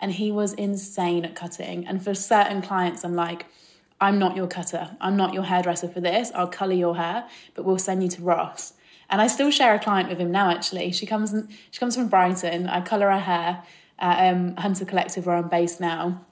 [0.00, 1.86] and he was insane at cutting.
[1.86, 3.46] And for certain clients, I'm like,
[4.00, 4.96] I'm not your cutter.
[5.00, 6.32] I'm not your hairdresser for this.
[6.34, 8.72] I'll colour your hair, but we'll send you to Ross.
[9.08, 10.50] And I still share a client with him now.
[10.50, 11.34] Actually, she comes
[11.70, 12.66] she comes from Brighton.
[12.66, 13.62] I colour her hair
[13.98, 16.24] at um, Hunter Collective, where I'm based now.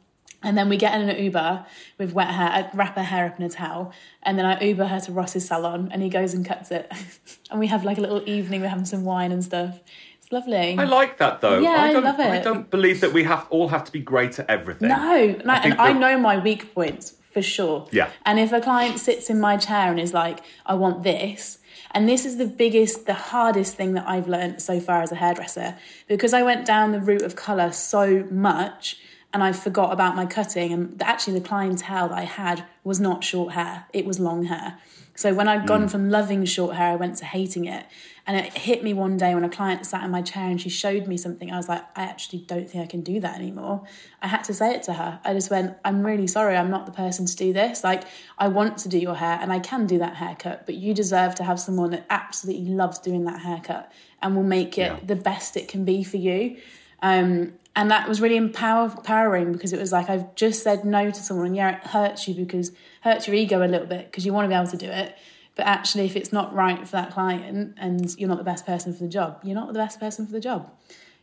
[0.43, 1.67] And then we get in an Uber
[1.99, 4.87] with wet hair, I wrap her hair up in a towel, and then I Uber
[4.87, 6.91] her to Ross's salon, and he goes and cuts it.
[7.51, 8.63] and we have like a little evening.
[8.63, 9.81] We're having some wine and stuff.
[10.19, 10.79] It's lovely.
[10.79, 11.59] I like that though.
[11.59, 14.39] Yeah, I don't, love I don't believe that we have all have to be great
[14.39, 14.89] at everything.
[14.89, 17.89] No, like, and think I that- know my weak points for sure.
[17.93, 18.11] Yeah.
[18.27, 21.59] And if a client sits in my chair and is like, I want this,
[21.93, 25.17] and this is the biggest, the hardest thing that I've learned so far as a
[25.17, 25.77] hairdresser,
[26.09, 28.99] because I went down the route of colour so much
[29.33, 30.73] and I forgot about my cutting.
[30.73, 34.79] And actually, the clientele that I had was not short hair, it was long hair.
[35.15, 37.85] So when I'd gone from loving short hair, I went to hating it.
[38.27, 40.71] And it hit me one day when a client sat in my chair and she
[40.71, 41.51] showed me something.
[41.51, 43.83] I was like, I actually don't think I can do that anymore.
[44.23, 45.21] I had to say it to her.
[45.25, 46.57] I just went, I'm really sorry.
[46.57, 47.85] I'm not the person to do this.
[47.85, 48.05] Like,
[48.39, 51.35] I want to do your hair and I can do that haircut, but you deserve
[51.37, 54.99] to have someone that absolutely loves doing that haircut and will make it Yeah.
[55.05, 56.57] the best it can be for you.
[57.03, 61.11] Um, and that was really empower- empowering because it was like I've just said no
[61.11, 64.27] to someone, and yeah, it hurts you because hurts your ego a little bit because
[64.27, 65.17] you want to be able to do it.
[65.57, 68.93] But actually, if it's not right for that client and you're not the best person
[68.95, 70.71] for the job, you're not the best person for the job.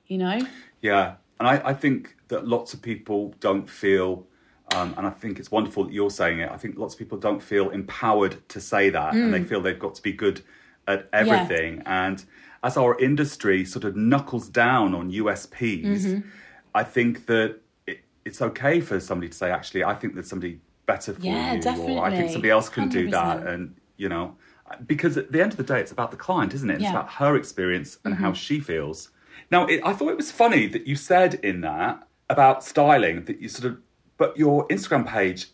[0.08, 0.40] You know?
[0.82, 4.26] Yeah, and I, I think that lots of people don't feel,
[4.76, 6.52] um, and I think it's wonderful that you're saying it.
[6.52, 9.32] I think lots of people don't feel empowered to say that, and Mm.
[9.32, 10.42] they feel they've got to be good
[10.88, 11.82] at everything.
[11.86, 12.24] And
[12.64, 16.28] as our industry sort of knuckles down on USPs, Mm-hmm.
[16.76, 20.60] I think that it, it's okay for somebody to say, actually, I think there's somebody
[20.86, 24.36] better for Yeah, you, or I think somebody else can do that, and you know.
[24.86, 26.76] because at the end of the day, it's about the client, isn't it?
[26.76, 26.90] It's Yeah.
[26.90, 26.98] Mm-hmm.
[26.98, 29.10] about her experience and how she feels.
[29.50, 33.40] Now, it, I thought it was funny that you said in that about styling that
[33.42, 33.80] you sort of,
[34.18, 35.48] but your Instagram page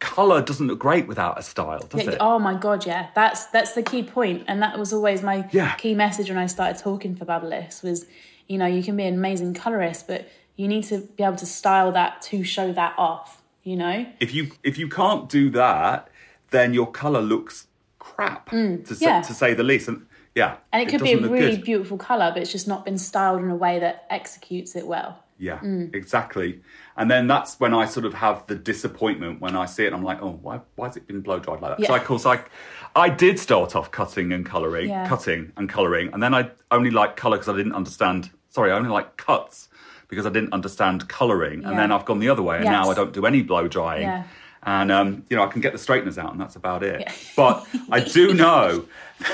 [0.00, 2.16] color doesn't look great without a style, does Yeah, it?
[2.20, 3.08] Oh my god, yeah.
[3.14, 5.74] That's that's the key point, and that was always my Yeah.
[5.74, 8.06] key message when I started talking for Babyliss was,
[8.46, 11.46] you know, you can be an amazing colorist, but you need to be able to
[11.46, 13.42] style that to show that off.
[13.64, 16.08] You know, If you if you can't do that,
[16.50, 17.66] then your color looks
[17.98, 18.56] crap to
[18.86, 19.20] say, Mm, yeah.
[19.22, 19.88] to say the least.
[19.88, 21.64] And yeah, and it could be a really good.
[21.64, 25.22] beautiful color, but it's just not been styled in a way that executes it well.
[25.38, 25.94] Yeah, Mm.
[25.94, 26.60] exactly.
[26.96, 29.92] And then that's when I sort of have the disappointment when I see it.
[29.92, 31.86] I'm like, oh, why, why has it been blow dried like that?
[31.86, 32.00] So, Yeah.
[32.00, 32.40] of course, I,
[32.96, 35.06] I did start off cutting and colouring, Yeah.
[35.08, 36.12] cutting and colouring.
[36.12, 39.68] And then I only like colour because I didn't understand, sorry, I only like cuts
[40.08, 41.64] because I didn't understand colouring.
[41.64, 42.56] And then I've gone the other way.
[42.56, 42.72] And Yes.
[42.72, 44.02] now I don't do any blow drying.
[44.02, 44.24] Yeah.
[44.64, 47.08] And, um, you know, I can get the straighteners out and that's about it.
[47.36, 48.86] But I do know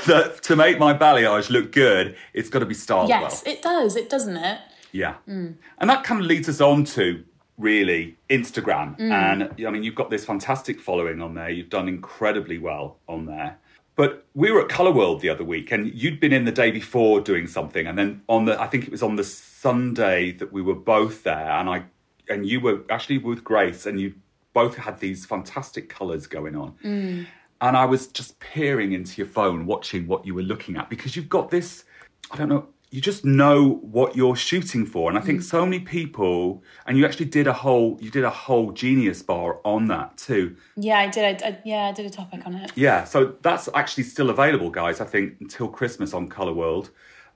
[0.05, 3.21] that to make my balayage look good, it's got to be styled well.
[3.21, 3.95] Yes, it does.
[3.95, 4.59] It doesn't it?
[4.95, 5.15] Yeah.
[5.27, 5.55] Mm.
[5.77, 7.23] And that kind of leads us on to
[7.57, 8.97] really Instagram.
[8.97, 9.11] Mm.
[9.11, 11.49] And I mean, you've got this fantastic following on there.
[11.49, 13.57] You've done incredibly well on there.
[13.97, 16.69] But we were at Colour World the other week, and you'd been in the day
[16.69, 20.51] before doing something, and then on the I think it was on the Sunday that
[20.51, 21.83] we were both there, and I
[22.27, 24.13] and you were actually with Grace, and you
[24.53, 26.73] both had these fantastic colours going on.
[26.83, 27.25] Mm.
[27.61, 31.15] And I was just peering into your phone, watching what you were looking at, because
[31.15, 31.85] you've got this,
[32.31, 35.09] I don't know, you just know what you're shooting for.
[35.09, 38.29] And I think so many people, and you actually did a whole, you did a
[38.29, 40.55] whole genius bar on that too.
[40.77, 41.43] Yeah, I did.
[41.43, 42.71] I, I, yeah, I did a topic on it.
[42.75, 46.91] Yeah, so that's actually still available, guys, I think until Christmas on Colour World.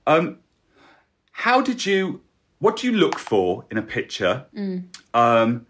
[0.06, 0.38] Um,
[1.32, 2.22] how did you,
[2.60, 4.46] what do you look for in a picture?
[5.12, 5.66] Um,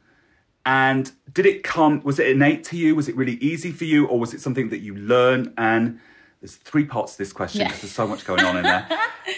[0.64, 2.94] and did it come, was it innate to you?
[2.94, 4.06] Was it really easy for you?
[4.06, 5.52] Or was it something that you learned?
[5.58, 5.98] And
[6.40, 7.66] there's three parts to this question Yeah.
[7.68, 8.86] because there's so much going on in there.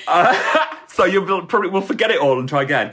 [0.06, 2.90] Uh, so you will probably will forget it all and try again.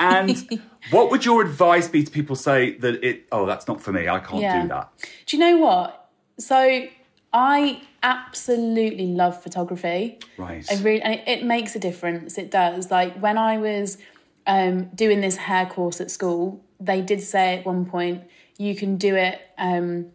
[0.00, 3.92] And what would your advice be to people say that it, oh, that's not for
[3.92, 4.62] me, I can't Yeah.
[4.62, 4.90] do that?
[5.26, 6.10] Do you know what?
[6.38, 6.86] So
[7.32, 10.18] I absolutely love photography.
[10.36, 10.64] Right.
[10.70, 12.38] I really, and it, it makes a difference.
[12.38, 12.90] It does.
[12.90, 13.98] Like when I was
[14.46, 18.24] um, doing this hair course at school, they did say at one point
[18.58, 20.06] you can do it um,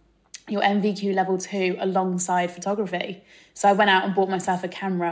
[0.52, 3.24] your NVQ level two alongside photography.
[3.54, 5.12] So I went out and bought myself a camera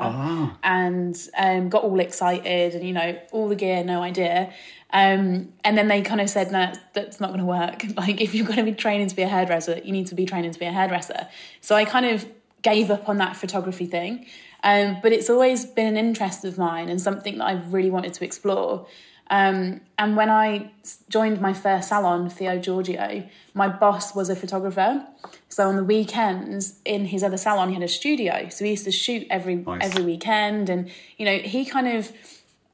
[0.64, 4.54] and um, got all excited and you know all the gear, no idea.
[4.92, 7.84] Um, and then they kind of said, no, that's, that's not going to work.
[7.98, 10.26] Like if you're going to be training to be a hairdresser, you need to be
[10.26, 11.28] training to be a hairdresser.
[11.62, 12.26] So I kind of
[12.62, 14.28] gave up on that photography thing.
[14.64, 18.14] Um, but it's always been an interest of mine and something that I've really wanted
[18.16, 18.88] to explore.
[19.30, 20.72] Um, and I
[21.10, 25.06] joined my first salon, Theo Giorgio, my boss was a photographer.
[25.50, 28.48] So on the weekends in his other salon, he had a studio.
[28.50, 29.84] So we used to shoot every Nice.
[29.84, 32.12] every weekend, and you know he kind of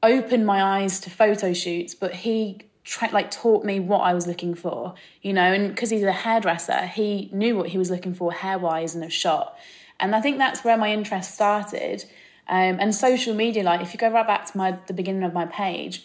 [0.02, 4.26] opened my eyes to photo shoots, but he tra- like taught me what I was
[4.26, 8.14] looking for, you know, and because he's a hairdresser, he knew what he was looking
[8.14, 9.56] for hair wise in a shot,
[9.98, 12.04] and I think that's where my interest started.
[12.46, 15.32] Um, and social media, like if you go right back to my the beginning of
[15.32, 16.04] my page,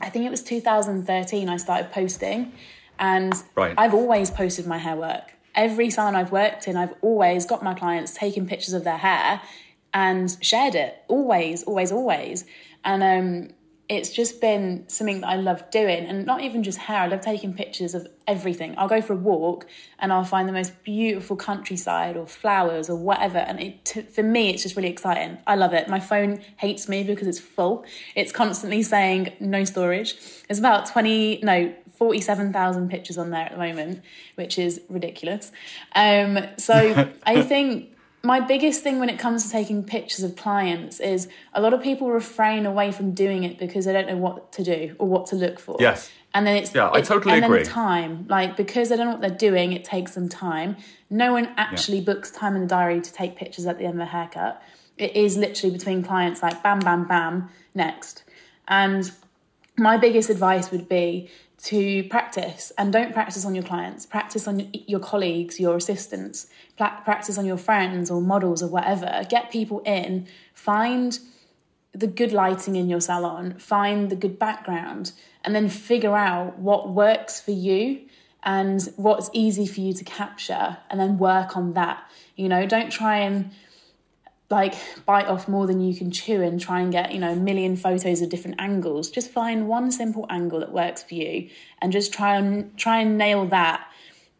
[0.00, 2.52] I think it was 2013 I started posting,
[2.98, 3.74] and Right.
[3.76, 5.34] I've always posted my hair work.
[5.54, 9.40] Every salon I've worked in, I've always got my clients taking pictures of their hair
[9.92, 11.02] and shared it.
[11.08, 12.44] Always, always, always.
[12.84, 13.54] And um,
[13.88, 17.00] it's just been something that I love doing, and not even just hair.
[17.00, 18.74] I love taking pictures of everything.
[18.76, 19.66] I'll go for a walk
[19.98, 24.22] and I'll find the most beautiful countryside or flowers or whatever, and it, to, for
[24.22, 25.38] me, it's just really exciting.
[25.46, 25.88] I love it.
[25.88, 27.84] My phone hates me because it's full.
[28.14, 30.16] It's constantly saying no storage.
[30.46, 34.02] There's about twenty, no, forty-seven thousand pictures on there at the moment,
[34.34, 35.50] which is ridiculous.
[35.94, 40.98] Um, so I think my biggest thing when it comes to taking pictures of clients
[41.00, 44.52] is a lot of people refrain away from doing it because they don't know what
[44.52, 45.76] to do or what to look for.
[45.78, 46.10] Yes.
[46.34, 47.62] And then it's Yeah, I it's- totally and agree.
[47.62, 50.76] then time, like because they don't know what they're doing, it takes them time.
[51.08, 54.00] No one actually books time in the diary to take pictures at the end of
[54.00, 54.60] a haircut.
[54.98, 58.24] It is literally between clients, like bam, bam, bam, next.
[58.66, 59.10] And
[59.76, 61.30] my biggest advice would be
[61.64, 64.06] to practice and don't practice on your clients.
[64.06, 66.46] Practice on your colleagues your assistants.
[66.76, 69.24] Practice on your friends or models or whatever.
[69.28, 70.28] Get people in.
[70.54, 71.18] Find
[71.92, 73.58] the good lighting in your salon.
[73.58, 75.12] Find the good background.
[75.44, 78.02] And then figure out what works for you
[78.44, 82.08] and what's easy for you to capture and then work on that.
[82.36, 83.50] You know don't try and
[84.50, 87.36] like bite off more than you can chew and try and get you know a
[87.36, 91.48] million photos of different angles just find one simple angle that works for you
[91.82, 93.86] and just try and try and nail that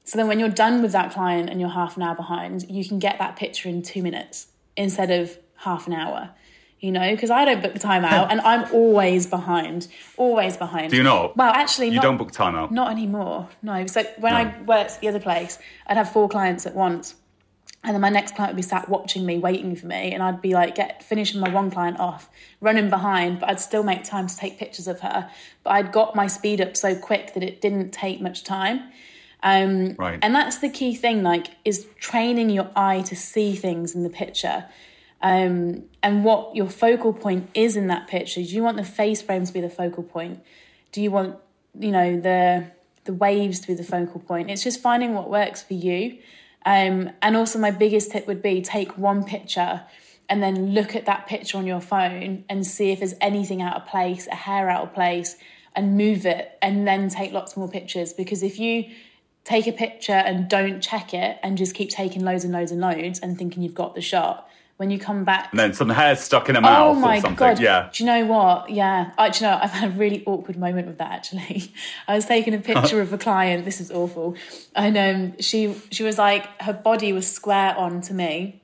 [0.09, 2.83] So then when you're done with that client and you're half an hour behind, you
[2.88, 6.31] can get that picture in two minutes instead of half an hour.
[6.81, 10.92] You know, because I don't book time out and I'm always behind, always behind.
[10.92, 11.37] Do you not?
[11.37, 12.73] Well, actually, You not, don't book time out.
[12.73, 13.51] Not anymore.
[13.62, 13.85] No.
[13.87, 17.14] So when I worked at the other place, I'd have four clients at once.
[17.85, 20.43] And then my next client would be sat watching me, waiting for me, and I'd
[20.43, 22.29] be like, get finishing my one client off,
[22.61, 25.31] running behind, but I'd still make time to take pictures of her.
[25.62, 28.91] But I'd got my speed up so quick that it didn't take much time.
[29.43, 30.19] Um, Right.
[30.21, 34.11] And that's the key thing, like, is training your eye to see things in the
[34.11, 34.67] picture.
[35.23, 38.41] Um, and what your focal point is in that picture.
[38.41, 40.41] Do you want the face frame to be the focal point?
[40.93, 41.37] Do you want,
[41.79, 42.67] you know, the
[43.05, 44.51] the waves to be the focal point?
[44.51, 46.19] It's just finding what works for you.
[46.64, 49.83] Um, and also, my biggest tip would be take one picture
[50.29, 53.77] and then look at that picture on your phone and see if there's anything out
[53.77, 55.37] of place, a hair out of place,
[55.75, 58.12] and move it, and then take lots more pictures.
[58.12, 58.85] Because if you
[59.44, 62.81] take a picture and don't check it and just keep taking loads and loads and
[62.81, 64.48] loads and thinking you've got the shot,
[64.79, 67.21] when you come back And then some hair stuck in her mouth Oh my or
[67.21, 67.37] something.
[67.37, 67.61] god!
[67.61, 67.91] Yeah.
[67.93, 68.71] Do you know what?
[68.71, 71.73] Yeah, I, do you know I've had a really awkward moment with that actually.
[72.09, 73.64] I was taking a picture of a client.
[73.64, 74.35] This is awful,
[74.75, 78.62] and um, she she was like her body was square on to me,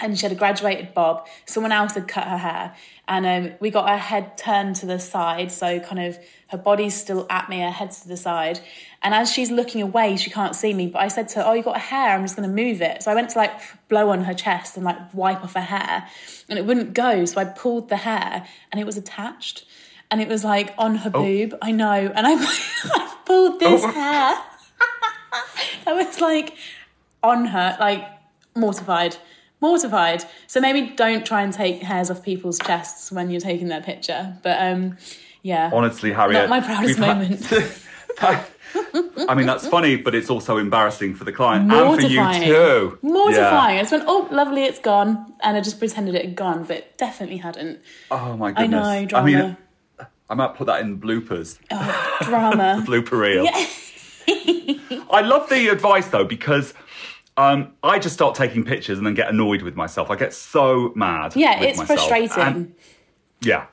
[0.00, 1.26] and she had a graduated bob.
[1.46, 2.74] Someone else had cut her hair,
[3.08, 6.94] and um, we got her head turned to the side, so kind of her body's
[6.94, 8.60] still at me, her head's to the side.
[9.02, 10.86] And as she's looking away, she can't see me.
[10.88, 12.10] But I said to her, "Oh, you got a hair?
[12.14, 13.52] I'm just going to move it." So I went to like
[13.88, 16.06] blow on her chest and like wipe off her hair,
[16.48, 17.24] and it wouldn't go.
[17.24, 19.64] So I pulled the hair, and it was attached,
[20.10, 21.56] and it was like on her boob.
[21.62, 22.32] I know, and I,
[22.84, 23.90] I pulled this Oh.
[23.92, 24.36] hair.
[25.86, 26.54] I was like
[27.22, 28.04] on her, like
[28.54, 29.16] mortified,
[29.60, 30.24] mortified.
[30.46, 34.36] So maybe don't try and take hairs off people's chests when you're taking their picture.
[34.42, 34.96] But um,
[35.42, 36.48] yeah, Honestly, Harriet.
[36.48, 37.72] Not my proudest had- moment.
[39.28, 42.42] I mean, that's funny, but it's also embarrassing for the client and for you mortifying,
[42.44, 42.98] too.
[43.02, 43.78] mortifying.
[43.78, 46.76] I just went, oh, lovely, it's gone, and I just pretended it had gone, but
[46.78, 47.80] it definitely hadn't.
[48.10, 48.86] Oh my goodness.
[48.86, 49.56] I know, I drama, mean,
[50.28, 51.58] I might put that in bloopers.
[51.70, 52.82] oh, drama.
[52.86, 53.46] blooper reel.
[55.10, 56.74] I love the advice though because
[57.38, 60.10] um, I just start taking pictures and then get annoyed with myself.
[60.10, 61.36] I get so mad.
[61.36, 62.36] Yeah, it's frustrating.
[62.36, 62.74] And-
[63.40, 63.66] yeah.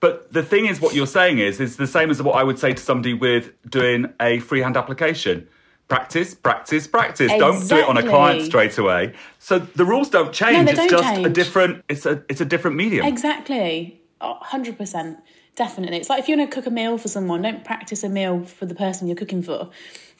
[0.00, 2.58] But the thing is, what you're saying is, is the same as what I would
[2.58, 5.46] say to somebody with doing a freehand application.
[5.86, 7.30] Practice, practice, practice.
[7.32, 9.12] Don't do it on a client straight away.
[9.38, 10.64] So the rules don't change.
[10.64, 11.34] they it's don't just a change.
[11.34, 11.84] different.
[11.90, 12.22] It's a.
[12.30, 13.06] It's a different medium.
[13.06, 14.00] Exactly.
[14.22, 15.18] Oh, 100%.
[15.56, 15.98] Definitely.
[15.98, 18.44] It's like if you're going to cook a meal for someone, don't practice a meal
[18.44, 19.70] for the person you're cooking for.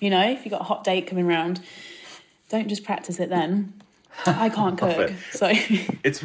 [0.01, 1.61] You know, if you've got a hot date coming round,
[2.55, 3.75] don't just practice it then.
[4.27, 4.97] I can't cook.
[4.97, 5.13] it.
[5.33, 5.49] So,
[6.05, 6.25] It's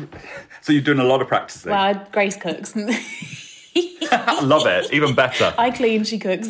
[0.61, 1.71] so you're doing a lot of practicing.
[1.71, 2.73] well, Grace cooks.
[2.77, 4.93] I love it.
[4.93, 5.51] Even better.
[5.57, 6.49] I clean, she cooks.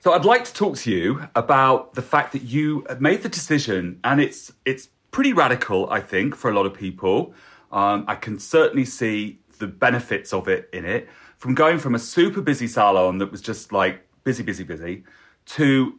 [0.00, 3.98] So I'd like to talk to you about the fact that you made the decision,
[4.04, 7.32] and it's it's pretty radical, I think, for a lot of people.
[7.72, 11.08] Um, I can certainly see the benefits of it in it.
[11.38, 15.04] From going from a super busy salon that was just like busy, busy, busy,
[15.46, 15.98] to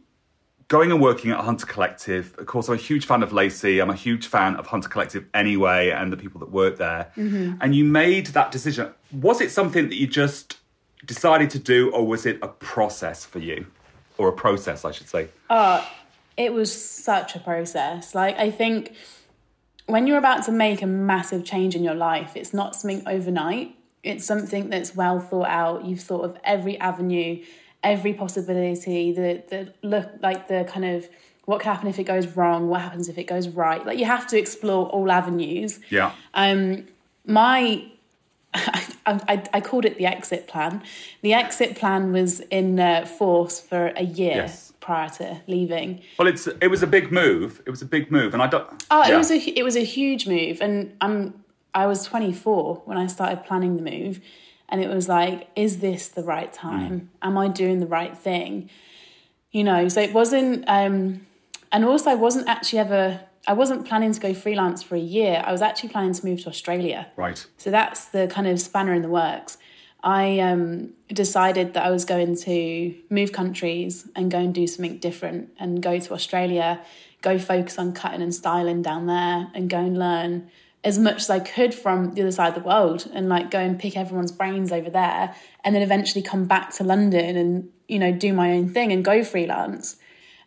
[0.68, 2.34] going and working at Hunter Collective.
[2.38, 3.80] Of course, I'm a huge fan of Lacey.
[3.80, 7.12] I'm a huge fan of Hunter Collective anyway, and the people that work there.
[7.16, 7.58] Mm-hmm.
[7.60, 8.92] And you made that decision.
[9.12, 10.58] Was it something that you just
[11.04, 13.66] decided to do, or was it a process for you?
[14.18, 15.28] Or a process, I should say.
[15.50, 15.86] Uh,
[16.36, 18.14] it was such a process.
[18.14, 18.94] Like, I think
[19.86, 23.76] when you're about to make a massive change in your life, it's not something overnight.
[24.02, 25.84] It's something that's well thought out.
[25.84, 27.42] You've thought of every avenue,
[27.82, 31.08] every possibility, the the look like the kind of
[31.44, 33.84] what could happen if it goes wrong, what happens if it goes right.
[33.86, 35.80] Like you have to explore all avenues.
[35.90, 36.12] Yeah.
[36.34, 36.86] Um,
[37.24, 37.84] my
[38.54, 40.82] I, I, I called it the exit plan.
[41.22, 44.65] The exit plan was in uh, force for a year Yes.
[44.86, 46.00] Prior to leaving.
[46.16, 47.60] well, it's it was a big move.
[47.66, 48.68] It was a big move, and I don't.
[48.90, 49.14] Oh, yeah.
[49.14, 51.44] it was a it was a huge move, and I'm
[51.74, 54.20] I was 24 when I started planning the move,
[54.68, 57.10] and it was like, is this the right time?
[57.20, 58.70] Am I doing the right thing?
[59.50, 61.26] You know, so it wasn't, um,
[61.72, 63.20] and also I wasn't actually ever.
[63.48, 65.42] I wasn't planning to go freelance for a year.
[65.44, 67.08] I was actually planning to move to Australia.
[67.16, 67.44] right.
[67.58, 69.58] So that's the kind of spanner in the works.
[70.06, 74.98] I um, decided that I was going to move countries and go and do something
[74.98, 76.80] different and go to Australia,
[77.22, 80.48] go focus on cutting and styling down there and go and learn
[80.84, 83.58] as much as I could from the other side of the world and like go
[83.58, 85.34] and pick everyone's brains over there
[85.64, 89.04] and then eventually come back to London and, you know, do my own thing and
[89.04, 89.96] go freelance.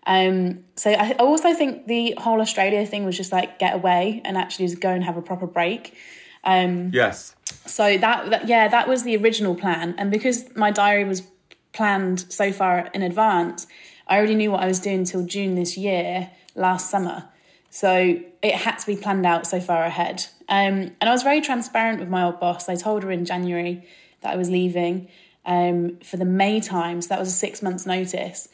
[0.07, 4.37] Um, so I also think the whole Australia thing was just like get away and
[4.37, 5.97] actually just go and have a proper break.
[6.45, 7.35] Um, Yes.
[7.69, 11.23] So that, that yeah, that was the original plan, and because my diary was
[11.71, 13.67] planned so far in advance,
[14.07, 17.29] I already knew what I was doing till June this year, last summer.
[17.69, 20.25] So it had to be planned out so far ahead.
[20.47, 22.67] Um, and I was very transparent with my old boss.
[22.67, 23.85] I told her in January
[24.21, 25.07] that I was leaving
[25.45, 28.49] um, for the May time, so that was a six months notice.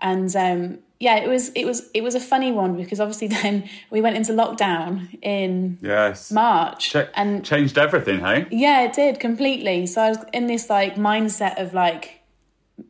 [0.00, 3.68] And um, yeah, it was it was it was a funny one because obviously then
[3.90, 6.30] we went into lockdown in Yes.
[6.32, 8.46] March, Ch- and changed everything, hey?
[8.50, 9.86] yeah, it did completely.
[9.86, 12.20] So I was in this like mindset of like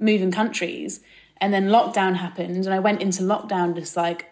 [0.01, 1.01] moving countries,
[1.39, 4.27] and then lockdown happened, and I went into lockdown just like,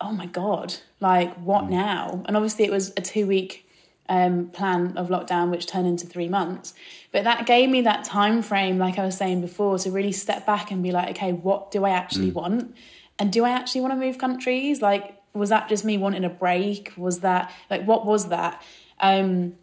[0.00, 2.22] oh my god, like what now?
[2.26, 3.64] And obviously it was a two week
[4.08, 6.72] um, plan of lockdown, which turned into three months.
[7.12, 10.46] But that gave me that time frame, like I was saying before, to really step
[10.46, 12.74] back and be like, okay, what do I actually want?
[13.18, 14.80] And do I actually want to move countries?
[14.80, 16.92] Like, was that just me wanting a break?
[16.96, 18.62] Was that like what was that?
[19.00, 19.54] Um,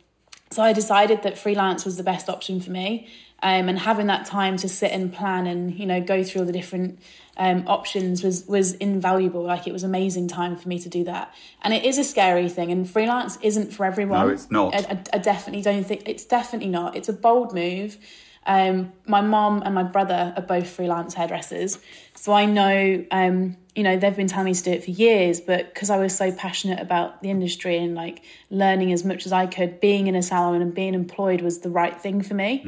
[0.52, 3.08] so I decided that freelance was the best option for me.
[3.44, 6.48] Um, and having that time to sit and plan and you know go through all
[6.48, 7.00] the different
[7.38, 9.44] um, options was was invaluable.
[9.44, 11.34] Like it was amazing time for me to do that.
[11.62, 14.26] And it is a scary thing, and freelance isn't for everyone.
[14.26, 14.74] No, it's not.
[14.74, 16.96] I, I, I definitely don't think it's definitely not.
[16.96, 17.98] It's a bold move.
[18.46, 21.80] Um, my mom and my brother are both freelance hairdressers,
[22.14, 25.42] so I know um, you know they've been telling me to do it for years.
[25.42, 29.32] But because I was so passionate about the industry and like learning as much as
[29.32, 32.62] I could, being in a salon and being employed was the right thing for me.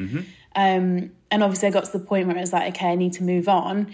[0.55, 3.13] Um, and obviously, I got to the point where it was like, okay, I need
[3.13, 3.91] to move on.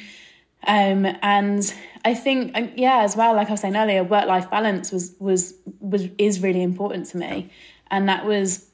[0.66, 1.74] Um, and
[2.06, 5.54] I think, yeah, as well, like I was saying earlier, work life balance was was
[5.80, 7.50] was is really important to me,
[7.92, 8.66] and that was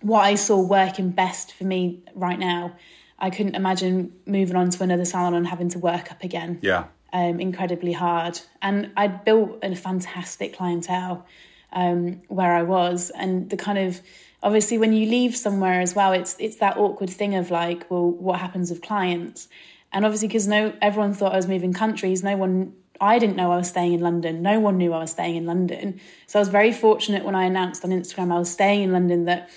[0.00, 2.76] what I saw working best for me right now.
[3.18, 6.84] I couldn't imagine moving on to another salon and having to work up again Yeah.
[7.12, 8.40] um, incredibly hard.
[8.62, 11.26] And I'd built a fantastic clientele
[11.72, 14.00] um, where I was, and the kind of
[14.42, 18.08] obviously when you leave somewhere as well, it's it's that awkward thing of like, well,
[18.08, 19.48] what happens with clients?
[19.92, 22.22] And obviously, because no, everyone thought I was moving countries.
[22.22, 24.42] No one, I didn't know I was staying in London.
[24.42, 25.98] No one knew I was staying in London.
[26.26, 29.24] So I was very fortunate when I announced on Instagram I was staying in London
[29.24, 29.48] that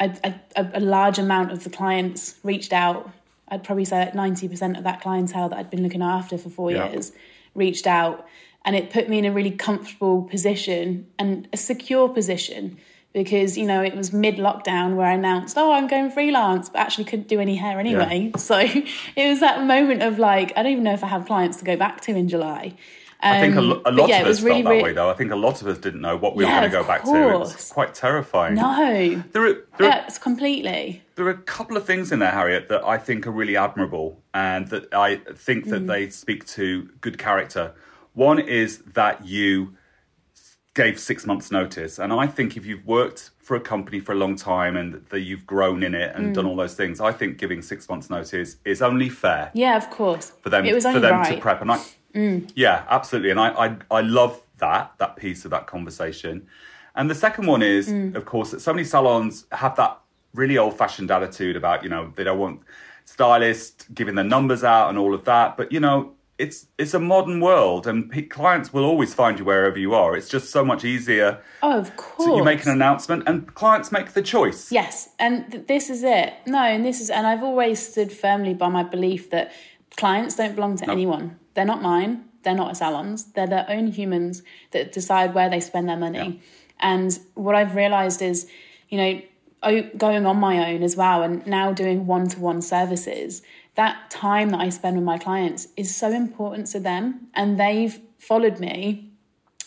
[0.00, 3.10] a, a, a large amount of the clients reached out.
[3.48, 6.50] I'd probably say like ninety percent of that clientele that I'd been looking after for
[6.50, 6.90] four Yeah.
[6.90, 7.12] years
[7.54, 8.26] reached out,
[8.64, 12.76] and it put me in a really comfortable position and a secure position
[13.12, 16.80] because you know it was mid lockdown where I announced, "Oh, I'm going freelance," but
[16.80, 18.32] actually couldn't do any hair anyway.
[18.38, 21.58] So it was that moment of like, I don't even know if I have clients
[21.58, 22.74] to go back to in July.
[23.24, 24.92] I think a, Um, lo- a lot yeah, of us really, felt that really- way,
[24.92, 25.08] though.
[25.10, 26.84] I think a lot of us didn't know what we Yeah, were going to go
[26.84, 27.10] back to.
[27.34, 28.54] It was quite terrifying.
[28.54, 31.02] No, There are, there, are, it's completely.
[31.16, 34.22] there are a couple of things in there, Harriet, that I think are really admirable
[34.34, 35.70] and that I think Mm.
[35.70, 37.72] that they speak to good character.
[38.12, 39.74] One is that you
[40.74, 41.98] gave six months' notice.
[42.00, 45.20] And I think if you've worked for a company for a long time and that
[45.20, 46.34] you've grown in it and Mm.
[46.34, 49.50] done all those things, I think giving six months' notice is only fair.
[49.54, 50.32] Yeah, of course.
[50.42, 51.26] for them it was for only them right.
[51.32, 51.34] Mm.
[51.36, 51.78] to prep and I
[52.54, 56.46] yeah absolutely and I, I I love that that piece of that conversation
[56.94, 58.14] and the second one is Mm.
[58.14, 59.98] of course that so many salons have that
[60.32, 62.60] really old fashioned attitude about you know they don't want
[63.04, 66.98] stylists giving their numbers out and all of that but you know it's it's a
[66.98, 70.64] modern world and p- clients will always find you wherever you are it's just so
[70.64, 72.28] much easier Oh, of course.
[72.28, 76.02] so you make an announcement and clients make the choice Yes, and th- this is
[76.02, 76.32] it.
[76.46, 79.52] No, and this is, and I've always stood firmly by my belief that
[79.96, 81.38] clients don't belong to anyone.
[81.54, 82.24] They're not mine.
[82.42, 83.24] They're not a salons.
[83.32, 84.42] They're their own humans
[84.72, 86.42] that decide where they spend their money.
[86.78, 88.50] And what I've realised is,
[88.88, 89.22] you know,
[89.96, 93.40] going on my own as well, and now doing one-to-one services.
[93.76, 97.98] That time that I spend with my clients is so important to them, and they've
[98.18, 99.10] followed me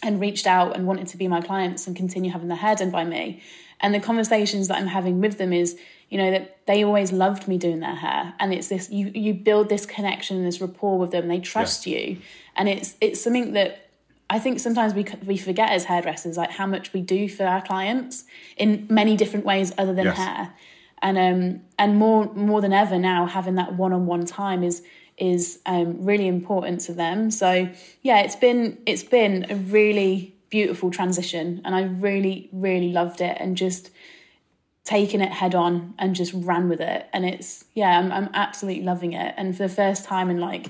[0.04, 2.92] and reached out and wanted to be my clients and continue having their hair done
[2.92, 3.42] by me.
[3.80, 5.78] And the conversations that I'm having with them is,
[6.10, 8.34] you know, that they always loved me doing their hair.
[8.40, 12.18] And it's this you you build this connection, this rapport with them, they trust you.
[12.56, 13.90] And it's it's something that
[14.30, 17.62] I think sometimes we we forget as hairdressers, like how much we do for our
[17.62, 18.26] clients
[18.58, 20.18] in many different ways other than Yes.
[20.18, 20.54] hair.
[21.02, 24.82] And um and more more than ever now having that one on one time is
[25.18, 27.32] is um, really important to them.
[27.32, 27.70] So
[28.02, 33.38] yeah, it's been it's been a really beautiful transition, and I really really loved it,
[33.40, 33.92] and just
[34.88, 37.08] taken it head on and just ran with it.
[37.12, 39.34] And it's yeah, I'm I'm absolutely loving it.
[39.38, 40.68] And for the first time in like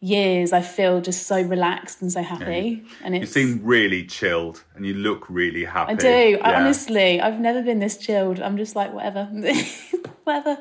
[0.00, 2.84] years, I feel just so relaxed and so happy.
[3.02, 6.38] and you seem really chilled and you look really happy I do.
[6.42, 8.40] I honestly, I've never been this chilled.
[8.40, 9.24] I'm just like whatever,
[10.24, 10.58] whatever.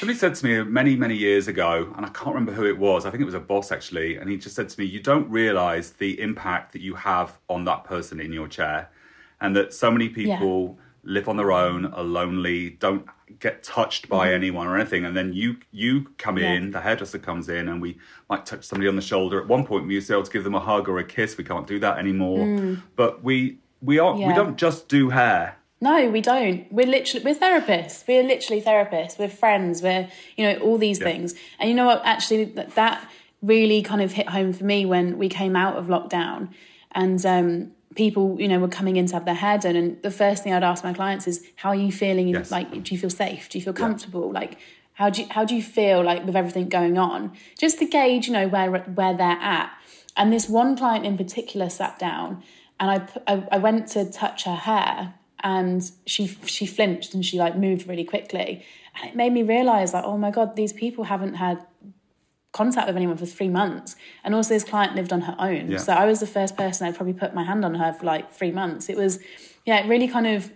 [0.00, 3.04] Somebody said to me many, many years ago, and I can't remember who it was.
[3.04, 5.28] I think it was a boss actually, and he just said to me, "You don't
[5.28, 8.88] realise the impact that you have on that person in your chair,
[9.42, 13.04] and that so many people live on their own, are lonely, don't
[13.40, 16.38] get touched by anyone or anything, and then you you come.
[16.38, 16.54] Yeah.
[16.54, 17.98] in, the hairdresser comes in, and we
[18.30, 19.38] might touch somebody on the shoulder.
[19.38, 21.04] At one point, we used to be able to give them a hug or a
[21.04, 21.36] kiss.
[21.36, 22.46] We can't do that anymore.
[22.96, 24.34] But we we are we Mm.
[24.34, 25.56] Don't just do hair.
[25.80, 26.70] No, we don't.
[26.70, 28.06] We're literally we're therapists.
[28.06, 29.18] We're literally therapists.
[29.18, 29.82] We're friends.
[29.82, 31.06] We're you know all these Yeah.
[31.06, 31.34] things.
[31.58, 32.02] And you know what?
[32.04, 33.08] Actually, that that
[33.42, 36.48] really kind of hit home for me when we came out of lockdown,
[36.92, 39.74] and um, people you know were coming in to have their hair done.
[39.76, 42.28] And the first thing I'd ask my clients is, "How are you feeling?
[42.28, 42.50] Yes.
[42.50, 43.48] Like, do you feel safe?
[43.48, 44.30] Do you feel comfortable?
[44.30, 44.58] Like."
[44.94, 47.32] How do you, how do you feel like with everything going on?
[47.58, 49.72] Just to gauge, you know, where where they're at.
[50.14, 52.42] And this one client in particular sat down,
[52.78, 57.38] and I I, I went to touch her hair, and she she flinched and she
[57.38, 58.64] like moved really quickly,
[58.96, 61.66] and it made me realize like, oh my god, these people haven't had
[62.52, 65.70] contact with anyone for three months, and also this client lived on her own.
[65.70, 65.78] Yeah.
[65.78, 68.32] So I was the first person I'd probably put my hand on her for like
[68.32, 68.88] three months.
[68.88, 69.20] It was,
[69.64, 70.50] yeah, it really kind of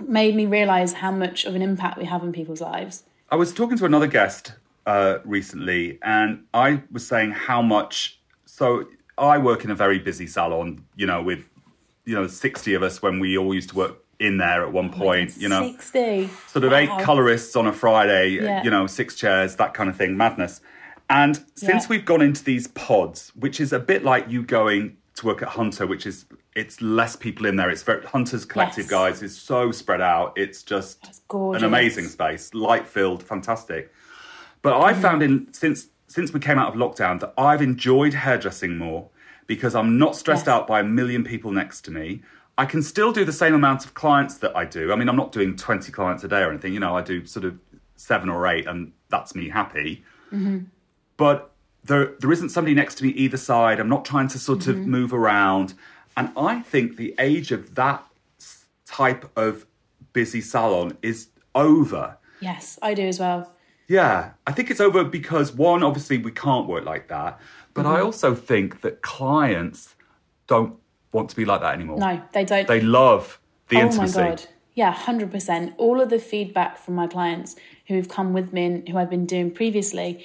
[0.00, 3.02] made me realize how much of an impact we have on people's lives.
[3.30, 4.54] I was talking to another guest
[4.86, 8.18] uh, recently, and I was saying how much.
[8.46, 8.86] So
[9.18, 11.44] I work in a very busy salon, you know, with
[12.10, 14.90] you know sixty of us when we all used to work in there at one
[14.90, 15.36] point.
[15.38, 16.28] You know, sixty.
[16.48, 18.62] sort of eight colorists on a Friday, Yeah.
[18.64, 20.60] you know, six chairs, that kind of thing, madness.
[21.08, 21.88] And since Yeah.
[21.90, 25.48] we've gone into these pods, which is a bit like you going to work at
[25.48, 27.70] Hunter, which is it's less people in there.
[27.70, 28.90] It's very Hunter's Collective, Yes.
[28.90, 30.32] guys, is so spread out.
[30.36, 33.92] It's just an amazing space, light filled, fantastic.
[34.62, 35.02] But I Mm-hmm.
[35.02, 39.08] found in since since we came out of lockdown that I've enjoyed hairdressing more
[39.50, 40.54] because I'm not stressed Yes.
[40.54, 42.22] out by a million people next to me.
[42.56, 44.92] I can still do the same amount of clients that I do.
[44.92, 46.72] I mean, I'm not doing 20 clients a day or anything.
[46.72, 47.58] You know, I do sort of
[47.96, 50.04] seven or eight, and that's me happy.
[50.32, 50.66] Mm-hmm.
[51.16, 51.50] But
[51.82, 53.80] there, there isn't somebody next to me either side.
[53.80, 54.88] I'm not trying to sort of mm-hmm.
[54.88, 55.74] move around.
[56.16, 58.04] And I think the age of that
[58.86, 59.66] type of
[60.12, 62.18] busy salon is over.
[62.38, 63.52] Yes, I do as well.
[63.88, 67.40] Yeah, I think it's over because one, obviously, we can't work like that.
[67.74, 67.96] But Mm-hmm.
[67.96, 69.94] I also think that clients
[70.46, 70.74] don't
[71.12, 71.98] want to be like that anymore.
[71.98, 72.66] No, they don't.
[72.66, 74.18] They love the oh intimacy.
[74.20, 74.44] my god.
[74.74, 75.74] Yeah, hundred percent.
[75.78, 77.56] All of the feedback from my clients
[77.86, 80.24] who have come with me and who I've been doing previously,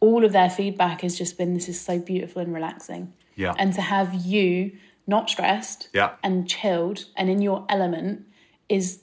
[0.00, 3.12] all of their feedback has just been this is so beautiful and relaxing.
[3.36, 3.54] Yeah.
[3.58, 4.72] And to have you
[5.06, 6.12] not stressed Yeah.
[6.22, 8.26] and chilled and in your element
[8.68, 9.00] is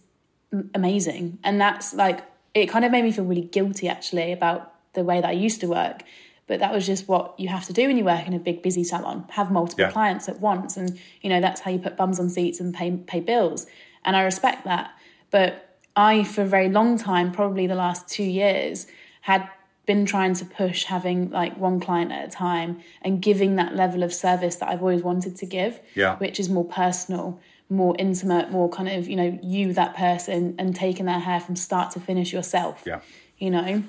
[0.74, 1.40] amazing.
[1.44, 2.24] And that's like
[2.54, 5.62] it kind of made me feel really guilty actually about the way that I used
[5.62, 6.04] to work.
[6.50, 8.62] But that was just what you have to do when you work in a big
[8.64, 9.24] busy salon.
[9.30, 9.91] Have multiple Yeah.
[9.91, 12.91] clients at once and you know that's how you put bums on seats and pay
[13.12, 13.68] pay bills.
[14.04, 14.89] And I respect that.
[15.32, 15.50] But
[15.95, 18.88] I for a very long time, probably the last 2 years,
[19.22, 19.47] had
[19.86, 24.02] been trying to push having like one client at a time and giving that level
[24.04, 26.16] of service that I've always wanted to give, Yeah.
[26.18, 27.39] which is more personal,
[27.70, 31.56] more intimate, more kind of, you know, you, that person, and taking their hair from
[31.56, 32.84] start to finish yourself.
[32.88, 33.00] Yeah.
[33.38, 33.84] You know?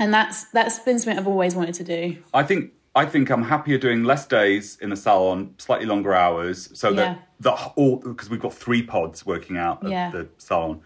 [0.00, 2.16] And that's that's been something I've always wanted to do.
[2.34, 6.70] I think I think I'm happier doing less days in the salon, slightly longer hours,
[6.76, 6.94] so Yeah.
[6.96, 10.10] that the all because we've got three pods working out at Yeah.
[10.10, 10.80] the salon.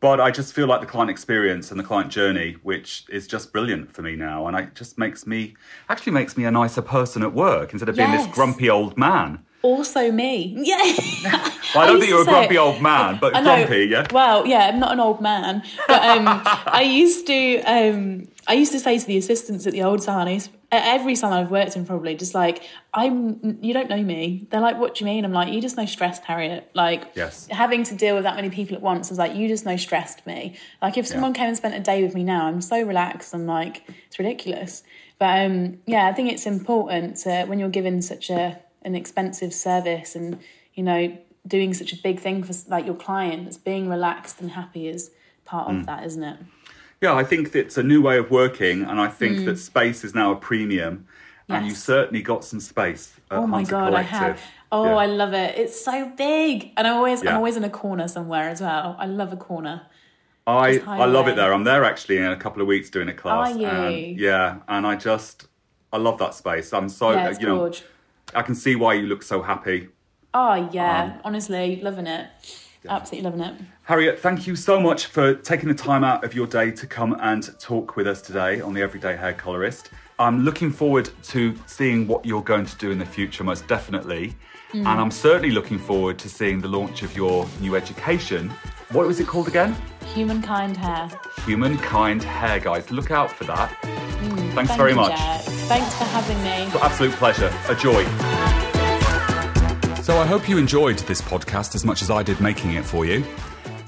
[0.00, 3.52] But I just feel like the client experience and the client journey, which is just
[3.52, 5.54] brilliant for me now, and it just makes me
[5.88, 9.38] actually makes me a nicer person at work instead of being this grumpy old man.
[9.62, 10.54] Also me.
[10.58, 10.82] Yeah.
[11.74, 14.06] Well, I don't used think you're a grumpy old man, but grumpy, yeah.
[14.12, 16.24] Well, yeah, I'm not an old man, but um,
[16.66, 17.60] I used to.
[17.62, 20.42] Um, I used to say to the assistants at the old salon, at
[20.72, 23.58] every salon I've worked in, probably just like I'm.
[23.62, 24.46] You don't know me.
[24.50, 27.46] They're like, "What do you mean?" I'm like, "You just know stressed, Harriet." Like, Yes.
[27.50, 30.26] having to deal with that many people at once is like, "You just know stressed
[30.26, 33.34] me." Like, if someone came and spent a day with me now, I'm so relaxed.
[33.34, 34.82] I'm like, it's ridiculous.
[35.18, 39.54] But um, yeah, I think it's important to, when you're given such a an expensive
[39.54, 40.38] service and
[40.74, 41.16] you know
[41.46, 45.10] doing such a big thing for like your clients, being relaxed and happy is
[45.44, 45.80] part Mm.
[45.80, 46.38] of that, isn't it?
[47.00, 50.14] Yeah, I think it's a new way of working, and I think that space is
[50.14, 51.06] now a premium.
[51.48, 51.76] And you Mm.
[51.76, 53.12] Certainly got some space.
[53.30, 54.40] Oh my Hunter god, I have.
[54.72, 54.94] Oh, Yeah.
[54.96, 55.58] I love it.
[55.58, 57.30] It's so big, and I always Yeah.
[57.32, 58.96] I'm always in a corner somewhere as well.
[58.98, 59.82] I love a corner.
[60.46, 61.52] I, I love it there.
[61.52, 63.54] I'm there actually in a couple of weeks doing a class.
[63.54, 63.66] Are you?
[63.66, 65.46] And yeah, and I just
[65.92, 66.72] I love that space.
[66.72, 67.82] I'm so yeah, you know gorge.
[68.34, 69.88] I can see why you look so happy.
[70.32, 72.26] Oh yeah, Um, honestly, loving it.
[72.88, 73.54] Absolutely loving it.
[73.82, 77.16] Harriet, thank you so much for taking the time out of your day to come
[77.20, 79.90] and talk with us today on the Everyday Hair Colorist.
[80.18, 84.34] I'm looking forward to seeing what you're going to do in the future, most definitely.
[84.72, 84.86] Mm.
[84.86, 88.50] And I'm certainly looking forward to seeing the launch of your new education.
[88.90, 89.74] What was it called again?
[90.14, 91.10] Humankind hair.
[91.44, 92.90] Humankind Hair, guys.
[92.90, 93.76] Look out for that.
[94.54, 95.10] Thanks Thank very much.
[95.10, 95.40] Jack.
[95.42, 96.80] Thanks for having me.
[96.80, 97.52] Absolute pleasure.
[97.68, 98.04] A joy.
[100.04, 103.06] So I hope you enjoyed this podcast as much as I did making it for
[103.06, 103.24] you.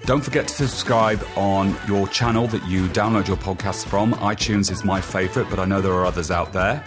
[0.07, 4.15] Don't forget to subscribe on your channel that you download your podcasts from.
[4.15, 6.83] iTunes is my favourite, but I know there are others out there.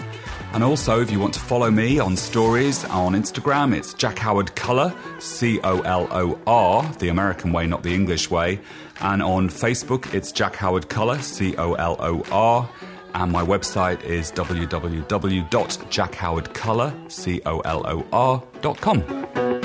[0.53, 4.55] And also, if you want to follow me on stories on Instagram, it's Jack Howard
[4.55, 8.59] Color, C O L O R, the American way, not the English way.
[8.99, 12.67] And on Facebook, it's Jack Howard Color, C O L O R.
[13.16, 19.59] And my website is www.jackhowardcolor, C O L O R.com.